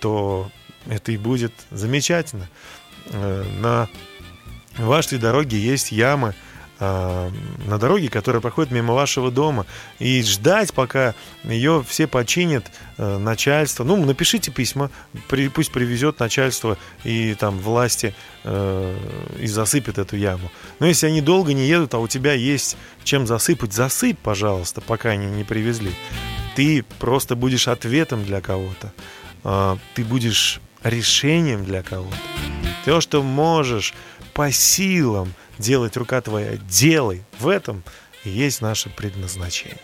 то 0.00 0.50
это 0.88 1.12
и 1.12 1.16
будет 1.16 1.52
замечательно. 1.70 2.48
На 3.60 3.88
вашей 4.78 5.18
дороге 5.18 5.58
есть 5.58 5.92
ямы, 5.92 6.34
а, 6.80 7.30
на 7.66 7.78
дороге, 7.78 8.08
которая 8.08 8.40
проходит 8.42 8.72
мимо 8.72 8.94
вашего 8.94 9.30
дома, 9.30 9.64
и 10.00 10.22
ждать, 10.22 10.74
пока 10.74 11.14
ее 11.44 11.84
все 11.88 12.08
починят, 12.08 12.64
э, 12.98 13.18
начальство. 13.18 13.84
Ну, 13.84 14.04
напишите 14.04 14.50
письма, 14.50 14.90
при, 15.28 15.48
пусть 15.48 15.70
привезет 15.70 16.18
начальство 16.18 16.76
и 17.04 17.34
там 17.34 17.58
власти 17.58 18.12
э, 18.42 18.98
и 19.38 19.46
засыпет 19.46 19.98
эту 19.98 20.16
яму. 20.16 20.50
Но 20.80 20.86
если 20.86 21.06
они 21.06 21.20
долго 21.20 21.52
не 21.52 21.68
едут, 21.68 21.94
а 21.94 21.98
у 22.00 22.08
тебя 22.08 22.32
есть 22.32 22.76
чем 23.04 23.24
засыпать, 23.24 23.72
засыпь, 23.72 24.18
пожалуйста, 24.18 24.80
пока 24.80 25.10
они 25.10 25.26
не 25.26 25.44
привезли. 25.44 25.92
Ты 26.56 26.84
просто 26.98 27.36
будешь 27.36 27.68
ответом 27.68 28.24
для 28.24 28.40
кого-то. 28.40 28.92
Э, 29.44 29.76
ты 29.94 30.04
будешь 30.04 30.60
решением 30.82 31.64
для 31.64 31.84
кого-то. 31.84 32.16
То, 32.84 33.00
что 33.00 33.22
можешь 33.22 33.94
по 34.34 34.50
силам– 34.50 35.32
делать 35.58 35.96
рука 35.96 36.20
твоя, 36.20 36.56
делай. 36.68 37.22
В 37.38 37.48
этом 37.48 37.82
и 38.24 38.30
есть 38.30 38.60
наше 38.60 38.90
предназначение. 38.90 39.78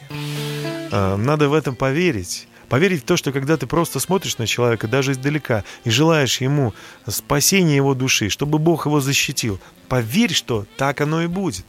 А, 0.90 1.16
надо 1.16 1.48
в 1.48 1.54
этом 1.54 1.76
поверить. 1.76 2.48
Поверить 2.68 3.02
в 3.02 3.06
то, 3.06 3.16
что 3.16 3.32
когда 3.32 3.56
ты 3.56 3.66
просто 3.66 3.98
смотришь 4.00 4.38
на 4.38 4.46
человека, 4.46 4.86
даже 4.86 5.12
издалека, 5.12 5.64
и 5.84 5.90
желаешь 5.90 6.40
ему 6.40 6.74
спасения 7.08 7.76
его 7.76 7.94
души, 7.94 8.28
чтобы 8.28 8.58
Бог 8.58 8.86
его 8.86 9.00
защитил, 9.00 9.60
поверь, 9.88 10.32
что 10.32 10.66
так 10.76 11.00
оно 11.00 11.22
и 11.22 11.26
будет. 11.26 11.66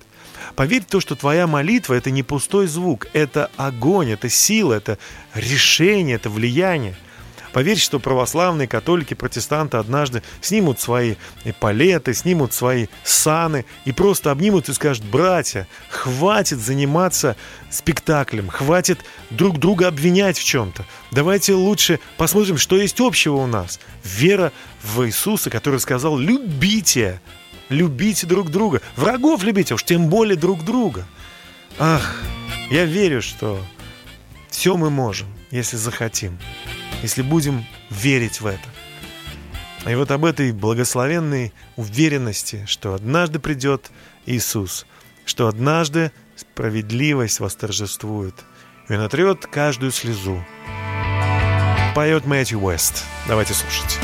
Поверь 0.55 0.81
в 0.81 0.85
то, 0.85 0.99
что 0.99 1.15
твоя 1.15 1.47
молитва– 1.47 1.93
это 1.95 2.11
не 2.11 2.23
пустой 2.23 2.67
звук, 2.67 3.07
это 3.13 3.49
огонь, 3.57 4.09
это 4.09 4.27
сила, 4.29 4.73
это 4.73 4.97
решение, 5.35 6.15
это 6.15 6.29
влияние– 6.29 6.95
Поверь, 7.53 7.77
что 7.77 7.99
православные, 7.99 8.67
католики, 8.67 9.13
протестанты 9.13 9.77
однажды 9.77 10.23
снимут 10.41 10.79
свои 10.79 11.15
палеты, 11.59 12.13
снимут 12.13 12.53
свои 12.53 12.87
саны 13.03 13.65
и 13.83 13.91
просто 13.91 14.31
обнимут 14.31 14.69
и 14.69 14.73
скажут, 14.73 15.03
братья, 15.03 15.67
хватит 15.89 16.59
заниматься 16.59 17.35
спектаклем, 17.69 18.47
хватит 18.47 18.99
друг 19.29 19.59
друга 19.59 19.87
обвинять 19.87 20.37
в 20.37 20.43
чем-то. 20.43 20.85
Давайте 21.11 21.53
лучше 21.53 21.99
посмотрим, 22.17 22.57
что 22.57 22.77
есть 22.77 22.99
общего 23.01 23.35
у 23.37 23.47
нас. 23.47 23.79
Вера 24.03 24.53
в 24.81 25.05
Иисуса, 25.05 25.49
который 25.49 25.79
сказал, 25.79 26.17
любите, 26.17 27.21
любите 27.69 28.27
друг 28.27 28.49
друга. 28.49 28.81
Врагов 28.95 29.43
любите, 29.43 29.73
уж 29.73 29.83
тем 29.83 30.07
более 30.07 30.37
друг 30.37 30.63
друга. 30.63 31.05
Ах, 31.79 32.21
я 32.69 32.85
верю, 32.85 33.21
что 33.21 33.59
все 34.49 34.77
мы 34.77 34.89
можем, 34.89 35.27
если 35.51 35.75
захотим 35.75 36.37
если 37.01 37.21
будем 37.21 37.65
верить 37.89 38.41
в 38.41 38.45
это. 38.45 38.69
И 39.89 39.95
вот 39.95 40.11
об 40.11 40.25
этой 40.25 40.51
благословенной 40.51 41.53
уверенности, 41.75 42.65
что 42.67 42.93
однажды 42.93 43.39
придет 43.39 43.89
Иисус, 44.25 44.85
что 45.25 45.47
однажды 45.47 46.11
справедливость 46.35 47.39
восторжествует, 47.39 48.35
и 48.89 48.93
он 48.93 49.01
отрет 49.01 49.47
каждую 49.47 49.91
слезу. 49.91 50.43
Поет 51.95 52.25
Мэтью 52.25 52.59
Уэст. 52.59 53.03
Давайте 53.27 53.53
слушать. 53.53 53.99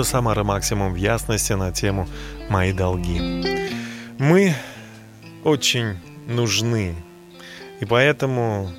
Радио 0.00 0.12
Самара 0.12 0.44
Максимум 0.44 0.94
в 0.94 0.96
ясности 0.96 1.52
на 1.52 1.72
тему 1.72 2.08
«Мои 2.48 2.72
долги». 2.72 3.20
Мы 4.18 4.54
очень 5.44 5.98
нужны, 6.26 6.94
и 7.80 7.84
поэтому 7.84 8.72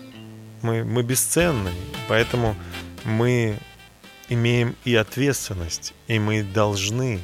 мы, 0.64 0.84
мы 0.84 1.04
бесценны, 1.04 1.70
поэтому 2.08 2.56
мы 3.04 3.56
имеем 4.30 4.76
и 4.84 4.96
ответственность, 4.96 5.94
и 6.08 6.18
мы 6.18 6.42
должны 6.42 7.20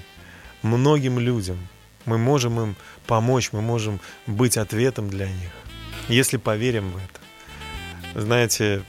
многим 0.61 1.17
людям, 1.17 1.57
мы 2.05 2.19
можем 2.19 2.61
им 2.61 2.75
помочь, 3.07 3.49
мы 3.51 3.61
можем 3.61 3.99
быть 4.27 4.57
ответом 4.57 5.09
для 5.09 5.25
них, 5.25 5.51
если 6.07 6.37
поверим 6.37 6.91
в 6.91 6.97
это. 6.97 8.21
Знаете, 8.21 8.83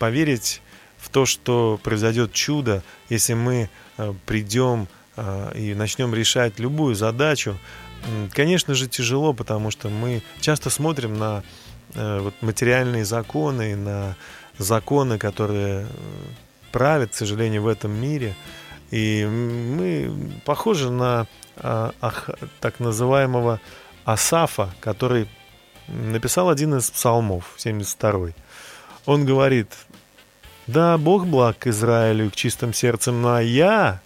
поверить 0.00 0.60
в 0.98 1.08
то, 1.08 1.24
что 1.24 1.78
произойдет 1.84 2.32
чудо, 2.32 2.82
если 3.08 3.34
мы 3.34 3.70
придем 4.26 4.88
э, 5.16 5.52
и 5.56 5.74
начнем 5.74 6.14
решать 6.14 6.58
любую 6.58 6.94
задачу, 6.94 7.56
конечно 8.32 8.74
же, 8.74 8.88
тяжело, 8.88 9.32
потому 9.32 9.70
что 9.70 9.88
мы 9.88 10.22
часто 10.40 10.70
смотрим 10.70 11.18
на 11.18 11.42
э, 11.94 12.30
материальные 12.40 13.04
законы, 13.04 13.76
на 13.76 14.16
законы, 14.58 15.18
которые 15.18 15.82
э, 15.82 15.86
правят, 16.72 17.10
к 17.10 17.14
сожалению, 17.14 17.62
в 17.62 17.68
этом 17.68 17.92
мире. 17.92 18.34
И 18.90 19.24
мы 19.24 20.12
похожи 20.44 20.90
на 20.90 21.26
так 21.56 22.80
называемого 22.80 23.60
Асафа, 24.04 24.74
который 24.80 25.28
написал 25.88 26.50
один 26.50 26.74
из 26.74 26.90
псалмов, 26.90 27.54
72-й. 27.58 28.34
Он 29.06 29.24
говорит, 29.24 29.68
да, 30.66 30.96
Бог 30.98 31.26
благ 31.26 31.58
к 31.58 31.66
Израилю 31.66 32.30
к 32.30 32.36
чистым 32.36 32.72
сердцем, 32.72 33.20
но 33.20 33.40
я, 33.40 34.00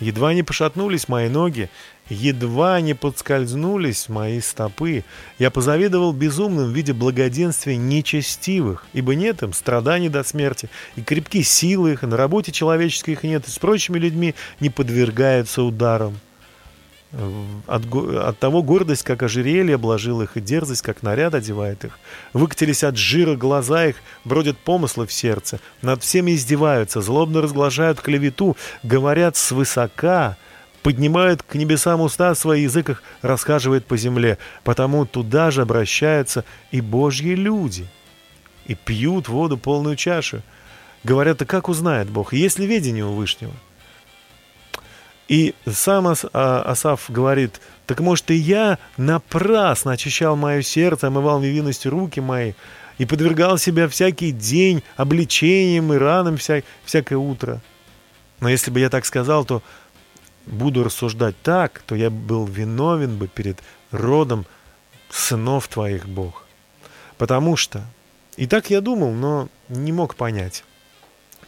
едва 0.00 0.32
не 0.34 0.42
пошатнулись 0.42 1.08
мои 1.08 1.28
ноги, 1.28 1.70
едва 2.08 2.80
не 2.80 2.94
подскользнулись 2.94 4.08
мои 4.08 4.40
стопы. 4.40 5.04
Я 5.38 5.50
позавидовал 5.50 6.12
безумным 6.12 6.70
в 6.70 6.74
виде 6.74 6.92
благоденствия 6.92 7.76
нечестивых, 7.76 8.86
ибо 8.92 9.14
нет 9.14 9.42
им 9.42 9.52
страданий 9.52 10.08
до 10.08 10.22
смерти, 10.22 10.70
и 10.96 11.02
крепки 11.02 11.42
силы 11.42 11.92
их, 11.92 12.04
и 12.04 12.06
на 12.06 12.16
работе 12.16 12.52
человеческой 12.52 13.10
их 13.10 13.22
нет, 13.24 13.46
и 13.46 13.50
с 13.50 13.58
прочими 13.58 13.98
людьми 13.98 14.34
не 14.60 14.70
подвергаются 14.70 15.62
ударам. 15.62 16.18
От, 17.66 17.86
го- 17.86 18.18
от 18.20 18.38
того 18.38 18.62
гордость, 18.62 19.02
как 19.02 19.22
ожерелье 19.22 19.76
обложил 19.76 20.20
их, 20.20 20.36
и 20.36 20.40
дерзость, 20.40 20.82
как 20.82 21.02
наряд 21.02 21.34
одевает 21.34 21.84
их. 21.86 21.98
Выкатились 22.34 22.84
от 22.84 22.98
жира 22.98 23.34
глаза 23.34 23.86
их, 23.86 23.96
бродят 24.26 24.58
помыслы 24.58 25.06
в 25.06 25.12
сердце, 25.12 25.58
над 25.80 26.02
всеми 26.02 26.32
издеваются, 26.34 27.00
злобно 27.00 27.40
разглашают 27.40 28.02
клевету, 28.02 28.58
говорят 28.82 29.36
свысока, 29.36 30.36
поднимают 30.82 31.42
к 31.42 31.54
небесам 31.54 32.02
уста 32.02 32.34
свои, 32.34 32.64
язык 32.64 32.90
их 32.90 33.02
по 33.86 33.96
земле, 33.96 34.36
потому 34.62 35.06
туда 35.06 35.50
же 35.50 35.62
обращаются 35.62 36.44
и 36.72 36.82
божьи 36.82 37.34
люди, 37.34 37.86
и 38.66 38.74
пьют 38.74 39.28
воду 39.28 39.56
полную 39.56 39.96
чашу. 39.96 40.42
Говорят, 41.04 41.40
а 41.40 41.46
как 41.46 41.70
узнает 41.70 42.10
Бог, 42.10 42.34
есть 42.34 42.58
ли 42.58 42.66
ведение 42.66 43.06
у 43.06 43.12
Вышнего? 43.12 43.54
И 45.28 45.54
сам 45.66 46.06
а, 46.08 46.62
Асаф 46.62 47.10
говорит, 47.10 47.60
так 47.86 48.00
может 48.00 48.30
и 48.30 48.34
я 48.34 48.78
напрасно 48.96 49.92
очищал 49.92 50.36
мое 50.36 50.62
сердце, 50.62 51.08
омывал 51.08 51.40
невинностью 51.40 51.90
руки 51.90 52.18
мои 52.20 52.54
и 52.96 53.04
подвергал 53.04 53.58
себя 53.58 53.88
всякий 53.88 54.32
день 54.32 54.82
обличениям 54.96 55.92
и 55.92 55.98
ранам 55.98 56.38
вся, 56.38 56.62
всякое 56.84 57.16
утро. 57.18 57.60
Но 58.40 58.48
если 58.48 58.70
бы 58.70 58.80
я 58.80 58.88
так 58.88 59.04
сказал, 59.04 59.44
то 59.44 59.62
буду 60.46 60.82
рассуждать 60.82 61.36
так, 61.42 61.82
то 61.86 61.94
я 61.94 62.08
был 62.08 62.46
виновен 62.46 63.18
бы 63.18 63.28
перед 63.28 63.60
родом 63.90 64.46
сынов 65.10 65.68
твоих, 65.68 66.08
Бог. 66.08 66.46
Потому 67.18 67.56
что... 67.56 67.84
И 68.36 68.46
так 68.46 68.70
я 68.70 68.80
думал, 68.80 69.12
но 69.12 69.48
не 69.68 69.90
мог 69.90 70.14
понять, 70.14 70.64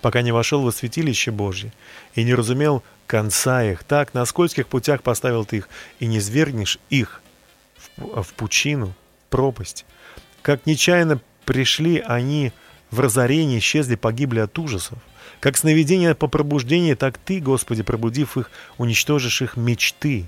пока 0.01 0.23
не 0.23 0.33
вошел 0.33 0.63
во 0.63 0.73
святилище 0.73 1.31
Божье 1.31 1.73
и 2.15 2.23
не 2.25 2.35
разумел 2.35 2.83
конца 3.07 3.65
их. 3.65 3.85
Так 3.85 4.15
на 4.15 4.25
скользких 4.25 4.69
путях 4.69 5.03
поставил 5.03 5.45
ты 5.45 5.59
их, 5.59 5.69
и 5.99 6.07
не 6.07 6.21
свергнешь 6.21 6.79
их 6.91 7.23
в, 7.77 8.01
пу- 8.01 8.23
в 8.23 8.33
пучину, 8.35 8.95
пропасть. 9.29 9.85
Как 10.43 10.67
нечаянно 10.67 11.21
пришли 11.45 12.03
они 12.07 12.53
в 12.91 13.01
разорение, 13.01 13.59
исчезли, 13.59 13.97
погибли 13.97 14.41
от 14.41 14.59
ужасов. 14.59 14.99
Как 15.41 15.57
сновидение 15.57 16.15
по 16.15 16.29
пробуждению, 16.29 16.97
так 16.97 17.19
ты, 17.19 17.41
Господи, 17.41 17.83
пробудив 17.83 18.37
их, 18.37 18.51
уничтожишь 18.79 19.43
их 19.43 19.57
мечты. 19.57 20.27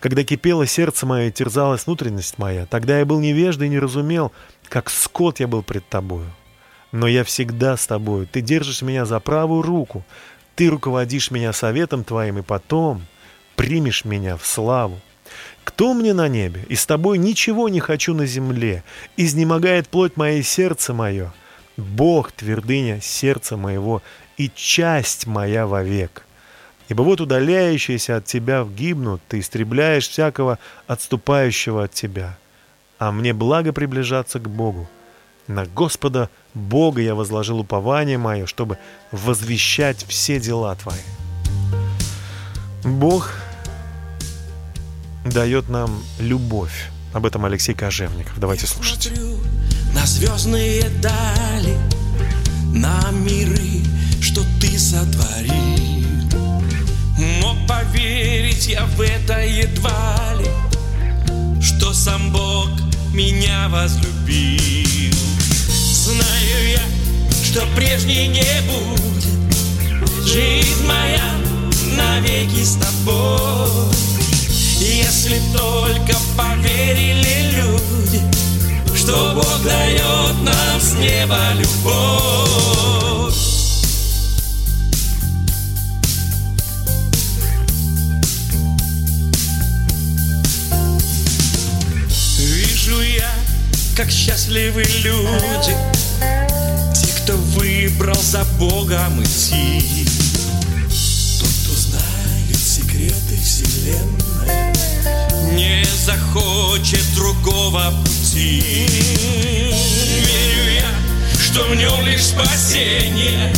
Когда 0.00 0.24
кипело 0.24 0.66
сердце 0.66 1.06
мое 1.06 1.28
и 1.28 1.32
терзалась 1.32 1.86
внутренность 1.86 2.38
моя, 2.38 2.66
тогда 2.66 2.98
я 2.98 3.04
был 3.04 3.20
невежда 3.20 3.64
и 3.64 3.68
не 3.68 3.78
разумел, 3.78 4.32
как 4.68 4.90
скот 4.90 5.40
я 5.40 5.48
был 5.48 5.62
пред 5.62 5.88
тобою. 5.88 6.30
Но 6.92 7.06
я 7.06 7.24
всегда 7.24 7.76
с 7.76 7.86
тобою, 7.86 8.26
ты 8.26 8.40
держишь 8.40 8.82
меня 8.82 9.04
за 9.04 9.20
правую 9.20 9.62
руку, 9.62 10.04
ты 10.54 10.68
руководишь 10.68 11.30
меня 11.30 11.52
советом 11.52 12.04
твоим, 12.04 12.38
и 12.38 12.42
потом 12.42 13.04
примешь 13.56 14.04
меня 14.04 14.36
в 14.36 14.46
славу. 14.46 15.00
Кто 15.64 15.94
мне 15.94 16.14
на 16.14 16.28
небе? 16.28 16.64
И 16.68 16.76
с 16.76 16.86
тобой 16.86 17.18
ничего 17.18 17.68
не 17.68 17.80
хочу 17.80 18.14
на 18.14 18.24
земле. 18.24 18.84
Изнемогает 19.16 19.88
плоть 19.88 20.16
моя 20.16 20.38
и 20.38 20.42
сердце 20.42 20.94
мое. 20.94 21.32
Бог, 21.76 22.32
твердыня 22.32 23.00
сердца 23.00 23.56
моего 23.56 24.02
и 24.36 24.50
часть 24.54 25.26
моя 25.26 25.66
вовек. 25.66 26.24
Ибо 26.88 27.02
вот 27.02 27.20
удаляющиеся 27.20 28.16
от 28.16 28.26
тебя 28.26 28.64
гибнут, 28.64 29.20
ты 29.28 29.40
истребляешь 29.40 30.08
всякого 30.08 30.58
отступающего 30.86 31.84
от 31.84 31.92
тебя. 31.92 32.38
А 32.98 33.10
мне 33.10 33.32
благо 33.34 33.72
приближаться 33.72 34.38
к 34.38 34.48
Богу. 34.48 34.88
На 35.48 35.66
Господа 35.66 36.30
Бога 36.56 37.02
я 37.02 37.14
возложил 37.14 37.58
упование 37.60 38.16
мое, 38.16 38.46
чтобы 38.46 38.78
возвещать 39.12 40.06
все 40.08 40.40
дела 40.40 40.74
твои. 40.74 40.96
Бог 42.82 43.30
дает 45.26 45.68
нам 45.68 46.02
любовь. 46.18 46.90
Об 47.12 47.26
этом 47.26 47.44
Алексей 47.44 47.74
Кожевников. 47.74 48.38
Давайте 48.38 48.66
слушать. 48.66 49.10
На 49.92 50.06
звездные 50.06 50.88
дали, 51.02 51.76
на 52.72 53.10
миры, 53.10 53.82
что 54.22 54.40
ты 54.58 54.78
сотворил. 54.78 56.04
Но 57.42 57.54
поверить 57.68 58.66
я 58.66 58.86
в 58.86 59.00
это 59.02 59.40
едва 59.44 60.34
ли, 60.38 61.60
что 61.60 61.92
сам 61.92 62.32
Бог 62.32 62.70
меня 63.12 63.68
возлюбил. 63.68 65.12
Знаю 66.06 66.68
я, 66.70 66.82
что 67.42 67.66
прежней 67.74 68.28
не 68.28 68.62
будет, 68.62 69.24
жизнь 70.24 70.86
моя 70.86 71.34
навеки 71.96 72.62
с 72.62 72.76
тобой. 72.76 73.92
Если 74.78 75.40
только 75.52 76.16
поверили 76.36 77.56
люди, 77.56 78.22
что 78.96 79.32
Бог 79.34 79.64
дает 79.64 80.42
нам 80.42 80.80
с 80.80 80.92
неба 80.92 81.40
любовь. 81.56 83.34
Вижу 92.38 93.00
я, 93.00 93.32
как 93.96 94.08
счастливы 94.08 94.84
люди, 95.02 95.95
кто 97.26 97.36
выбрал 97.58 98.22
за 98.22 98.44
Богом 98.56 99.20
идти. 99.20 100.06
Тот, 101.40 101.48
кто 101.48 101.74
знает 101.74 102.56
секреты 102.56 103.36
вселенной, 103.42 104.72
не 105.56 105.84
захочет 106.04 107.04
другого 107.16 107.92
пути. 108.04 108.62
Верю 110.24 110.70
я, 110.76 110.94
что 111.36 111.64
в 111.64 111.74
нем 111.74 112.06
лишь 112.06 112.26
спасение, 112.26 113.52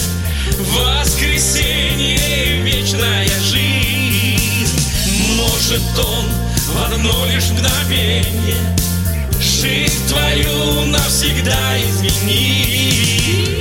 воскресенье 0.57 2.17
и 2.17 2.63
вечная 2.63 3.29
жизнь. 3.43 4.67
Может 5.37 5.83
он 5.99 6.25
в 6.73 6.91
одно 6.91 7.27
лишь 7.27 7.51
мгновение 7.51 8.79
жизнь 9.39 10.09
твою 10.09 10.87
навсегда 10.87 11.77
изменить. 11.83 13.58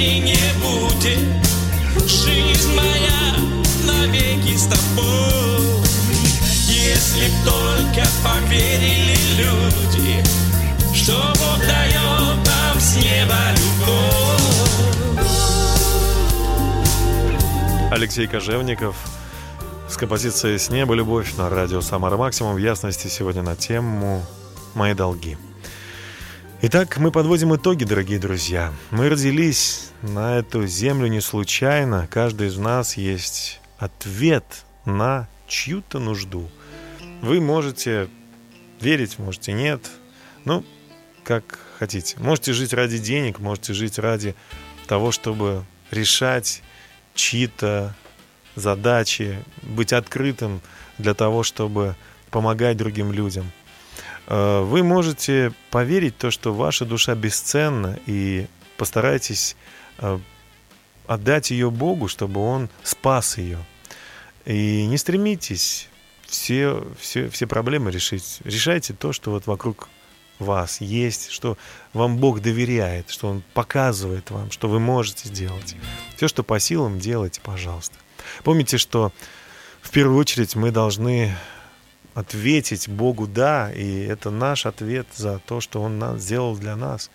Прежней 0.00 0.20
не 0.20 0.36
будет 0.60 1.18
Жизнь 2.06 2.74
моя 2.74 3.34
навеки 3.86 4.56
с 4.56 4.64
тобой 4.64 4.80
если 6.68 7.26
б 7.28 7.32
только 7.44 8.08
поверили 8.24 9.16
люди, 9.36 10.24
что 10.94 11.12
Бог 11.12 11.58
дает 11.66 12.46
нам 12.46 12.80
с 12.80 12.96
неба 12.96 13.36
любовь. 13.52 14.40
Алексей 17.92 18.26
Кожевников 18.26 18.96
с 19.88 19.96
композицией 19.96 20.58
«С 20.58 20.70
неба 20.70 20.94
любовь» 20.94 21.34
на 21.36 21.50
радио 21.50 21.80
«Самара 21.82 22.16
Максимум» 22.16 22.54
в 22.54 22.58
ясности 22.58 23.08
сегодня 23.08 23.42
на 23.42 23.56
тему 23.56 24.24
«Мои 24.74 24.94
долги». 24.94 25.36
Итак, 26.62 26.98
мы 26.98 27.10
подводим 27.10 27.56
итоги, 27.56 27.84
дорогие 27.84 28.18
друзья. 28.18 28.70
Мы 28.90 29.08
родились 29.08 29.92
на 30.02 30.36
эту 30.36 30.66
землю 30.66 31.06
не 31.06 31.22
случайно. 31.22 32.06
Каждый 32.10 32.48
из 32.48 32.58
нас 32.58 32.98
есть 32.98 33.62
ответ 33.78 34.44
на 34.84 35.26
чью-то 35.48 35.98
нужду. 35.98 36.50
Вы 37.22 37.40
можете 37.40 38.10
верить, 38.78 39.18
можете 39.18 39.54
нет. 39.54 39.90
Ну, 40.44 40.62
как 41.24 41.58
хотите. 41.78 42.18
Можете 42.18 42.52
жить 42.52 42.74
ради 42.74 42.98
денег, 42.98 43.38
можете 43.38 43.72
жить 43.72 43.98
ради 43.98 44.34
того, 44.86 45.12
чтобы 45.12 45.64
решать 45.90 46.62
чьи-то 47.14 47.94
задачи, 48.54 49.42
быть 49.62 49.94
открытым 49.94 50.60
для 50.98 51.14
того, 51.14 51.42
чтобы 51.42 51.96
помогать 52.30 52.76
другим 52.76 53.12
людям. 53.12 53.50
Э, 54.30 54.62
Вы 54.62 54.82
можете 54.82 55.52
поверить 55.70 56.14
в 56.14 56.18
то, 56.18 56.30
что 56.30 56.54
ваша 56.54 56.86
душа 56.86 57.14
бесценна, 57.14 57.98
и 58.06 58.46
постарайтесь 58.78 59.56
э, 59.98 60.18
отдать 61.06 61.50
ее 61.50 61.70
Богу, 61.70 62.08
чтобы 62.08 62.40
Он 62.40 62.70
спас 62.82 63.36
ее. 63.36 63.58
И 64.46 64.86
не 64.86 64.96
стремитесь 64.96 65.88
все, 66.26 66.82
все, 66.98 67.28
все 67.28 67.46
проблемы 67.46 67.90
решить. 67.90 68.38
Решайте 68.44 68.94
то, 68.94 69.12
что 69.12 69.32
вот 69.32 69.46
вокруг 69.46 69.88
вас 70.38 70.80
есть, 70.80 71.30
что 71.30 71.58
вам 71.92 72.16
Бог 72.16 72.40
доверяет, 72.40 73.10
что 73.10 73.28
Он 73.28 73.42
показывает 73.52 74.30
вам, 74.30 74.50
что 74.52 74.68
вы 74.68 74.78
можете 74.78 75.28
сделать. 75.28 75.74
Все, 76.16 76.28
что 76.28 76.42
по 76.44 76.58
силам, 76.60 77.00
делайте, 77.00 77.40
пожалуйста. 77.42 77.96
Помните, 78.44 78.78
что 78.78 79.12
в 79.82 79.90
первую 79.90 80.18
очередь 80.18 80.54
мы 80.54 80.70
должны 80.70 81.34
ответить 82.14 82.88
Богу 82.88 83.26
«да», 83.26 83.72
и 83.72 84.04
это 84.04 84.30
наш 84.30 84.66
ответ 84.66 85.06
за 85.14 85.38
то, 85.38 85.60
что 85.60 85.82
Он 85.82 85.98
нас 85.98 86.20
сделал 86.20 86.56
для 86.56 86.76
нас. 86.76 87.10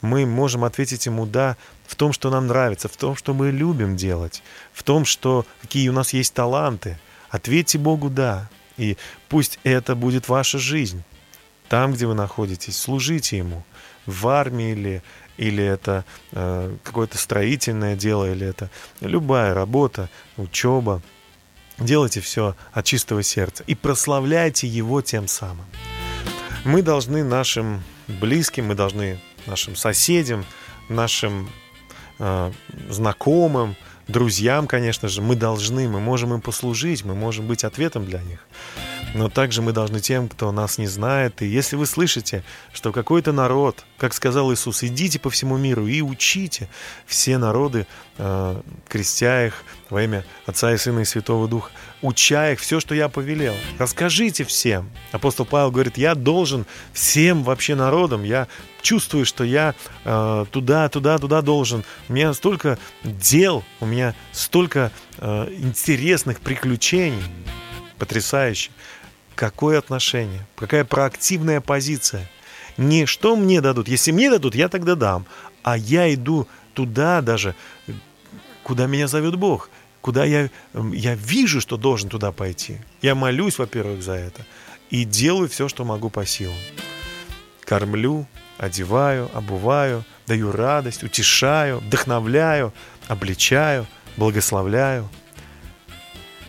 Мы 0.00 0.26
можем 0.26 0.64
ответить 0.64 1.06
Ему 1.06 1.26
«да» 1.26 1.56
в 1.86 1.96
том, 1.96 2.12
что 2.12 2.30
нам 2.30 2.46
нравится, 2.46 2.88
в 2.88 2.96
том, 2.96 3.16
что 3.16 3.34
мы 3.34 3.50
любим 3.50 3.96
делать, 3.96 4.42
в 4.72 4.82
том, 4.82 5.04
что 5.04 5.46
какие 5.62 5.88
у 5.88 5.92
нас 5.92 6.12
есть 6.12 6.34
таланты. 6.34 6.98
Ответьте 7.30 7.78
Богу 7.78 8.10
«да», 8.10 8.48
и 8.76 8.96
пусть 9.28 9.58
это 9.64 9.94
будет 9.94 10.28
ваша 10.28 10.58
жизнь. 10.58 11.02
Там, 11.68 11.92
где 11.92 12.06
вы 12.06 12.14
находитесь, 12.14 12.76
служите 12.76 13.38
Ему. 13.38 13.64
В 14.06 14.28
армии 14.28 14.74
ли, 14.74 15.02
или 15.36 15.64
это 15.64 16.04
э, 16.32 16.76
какое-то 16.82 17.18
строительное 17.18 17.96
дело, 17.96 18.30
или 18.30 18.46
это 18.46 18.70
любая 19.00 19.54
работа, 19.54 20.10
учеба. 20.36 21.02
Делайте 21.78 22.20
все 22.20 22.54
от 22.72 22.84
чистого 22.84 23.22
сердца 23.22 23.64
и 23.66 23.74
прославляйте 23.74 24.66
Его 24.66 25.02
тем 25.02 25.26
самым. 25.26 25.66
Мы 26.64 26.82
должны 26.82 27.24
нашим 27.24 27.82
близким, 28.06 28.66
мы 28.66 28.74
должны 28.74 29.18
нашим 29.46 29.76
соседям, 29.76 30.44
нашим 30.88 31.50
э, 32.18 32.52
знакомым, 32.88 33.76
друзьям, 34.08 34.66
конечно 34.66 35.08
же, 35.08 35.20
мы 35.20 35.34
должны, 35.34 35.88
мы 35.88 36.00
можем 36.00 36.34
им 36.34 36.40
послужить, 36.40 37.04
мы 37.04 37.14
можем 37.14 37.46
быть 37.46 37.64
ответом 37.64 38.04
для 38.06 38.20
них. 38.22 38.46
Но 39.14 39.28
также 39.28 39.62
мы 39.62 39.72
должны 39.72 40.00
тем, 40.00 40.28
кто 40.28 40.50
нас 40.50 40.76
не 40.76 40.88
знает. 40.88 41.40
И 41.40 41.46
если 41.46 41.76
вы 41.76 41.86
слышите, 41.86 42.42
что 42.72 42.92
какой-то 42.92 43.32
народ, 43.32 43.84
как 43.96 44.12
сказал 44.12 44.52
Иисус, 44.52 44.82
идите 44.82 45.20
по 45.20 45.30
всему 45.30 45.56
миру 45.56 45.86
и 45.86 46.02
учите 46.02 46.68
все 47.06 47.38
народы, 47.38 47.86
э, 48.18 48.60
крестя 48.88 49.46
их 49.46 49.62
во 49.88 50.02
имя 50.02 50.24
Отца 50.46 50.74
и 50.74 50.76
Сына 50.76 51.00
и 51.00 51.04
Святого 51.04 51.46
Духа, 51.46 51.70
уча 52.02 52.50
их 52.50 52.58
все, 52.58 52.80
что 52.80 52.92
я 52.96 53.08
повелел. 53.08 53.54
Расскажите 53.78 54.42
всем. 54.42 54.90
Апостол 55.12 55.46
Павел 55.46 55.70
говорит, 55.70 55.96
я 55.96 56.16
должен 56.16 56.66
всем 56.92 57.44
вообще 57.44 57.76
народам, 57.76 58.24
я 58.24 58.48
чувствую, 58.82 59.26
что 59.26 59.44
я 59.44 59.76
э, 60.04 60.44
туда, 60.50 60.88
туда, 60.88 61.18
туда 61.18 61.40
должен. 61.40 61.84
У 62.08 62.12
меня 62.14 62.34
столько 62.34 62.80
дел, 63.04 63.62
у 63.78 63.86
меня 63.86 64.12
столько 64.32 64.90
э, 65.18 65.48
интересных 65.56 66.40
приключений. 66.40 67.22
Потрясающе. 67.96 68.72
Какое 69.34 69.78
отношение? 69.78 70.46
Какая 70.56 70.84
проактивная 70.84 71.60
позиция? 71.60 72.30
Не 72.76 73.06
что 73.06 73.36
мне 73.36 73.60
дадут. 73.60 73.88
Если 73.88 74.12
мне 74.12 74.30
дадут, 74.30 74.54
я 74.54 74.68
тогда 74.68 74.94
дам. 74.94 75.26
А 75.62 75.76
я 75.76 76.12
иду 76.12 76.48
туда 76.74 77.20
даже, 77.20 77.54
куда 78.62 78.86
меня 78.86 79.08
зовет 79.08 79.36
Бог. 79.36 79.70
Куда 80.00 80.24
я, 80.24 80.50
я 80.92 81.14
вижу, 81.14 81.60
что 81.60 81.76
должен 81.76 82.10
туда 82.10 82.30
пойти. 82.30 82.78
Я 83.00 83.14
молюсь, 83.14 83.58
во-первых, 83.58 84.02
за 84.02 84.12
это. 84.12 84.44
И 84.90 85.04
делаю 85.04 85.48
все, 85.48 85.68
что 85.68 85.84
могу 85.84 86.10
по 86.10 86.26
силам. 86.26 86.58
Кормлю, 87.64 88.26
одеваю, 88.58 89.30
обуваю, 89.32 90.04
даю 90.26 90.52
радость, 90.52 91.02
утешаю, 91.02 91.78
вдохновляю, 91.78 92.72
обличаю, 93.08 93.86
благословляю. 94.16 95.08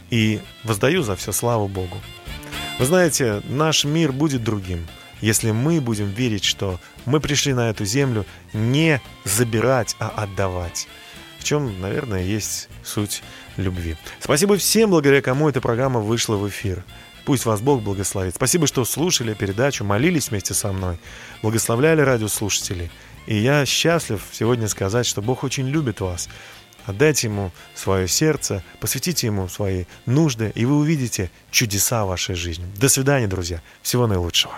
И 0.09 0.41
воздаю 0.63 1.03
за 1.03 1.15
все 1.15 1.31
славу 1.31 1.67
Богу. 1.67 1.97
Вы 2.78 2.86
знаете, 2.86 3.41
наш 3.45 3.86
мир 3.86 4.11
будет 4.11 4.43
другим, 4.43 4.86
если 5.21 5.51
мы 5.51 5.80
будем 5.80 6.09
верить, 6.09 6.43
что 6.43 6.78
мы 7.05 7.21
пришли 7.21 7.53
на 7.53 7.69
эту 7.69 7.86
землю 7.86 8.26
не 8.51 9.01
забирать, 9.23 9.95
а 9.97 10.09
отдавать. 10.09 10.89
В 11.39 11.45
чем, 11.45 11.80
наверное, 11.80 12.23
есть 12.23 12.67
суть 12.84 13.23
любви. 13.55 13.95
Спасибо 14.19 14.57
всем, 14.57 14.89
благодаря 14.89 15.21
кому 15.21 15.47
эта 15.47 15.61
программа 15.61 16.01
вышла 16.01 16.36
в 16.36 16.49
эфир. 16.49 16.84
Пусть 17.23 17.45
вас 17.45 17.61
Бог 17.61 17.82
благословит. 17.82 18.36
Спасибо, 18.36 18.67
что 18.67 18.84
слушали 18.84 19.34
передачу, 19.34 19.86
молились 19.86 20.30
вместе 20.30 20.53
со 20.53 20.73
мной, 20.73 20.99
благословляли 21.41 22.01
радиослушателей. 22.01 22.91
И 23.26 23.38
я 23.38 23.65
счастлив 23.65 24.21
сегодня 24.34 24.67
сказать, 24.67 25.05
что 25.05 25.21
Бог 25.21 25.45
очень 25.45 25.67
любит 25.67 26.01
вас. 26.01 26.28
Отдайте 26.86 27.27
Ему 27.27 27.51
свое 27.73 28.07
сердце, 28.07 28.63
посвятите 28.79 29.27
Ему 29.27 29.47
свои 29.47 29.86
нужды, 30.05 30.51
и 30.55 30.65
вы 30.65 30.77
увидите 30.77 31.31
чудеса 31.51 32.05
в 32.05 32.09
вашей 32.09 32.36
жизни. 32.36 32.65
До 32.77 32.89
свидания, 32.89 33.27
друзья. 33.27 33.61
Всего 33.81 34.07
наилучшего. 34.07 34.53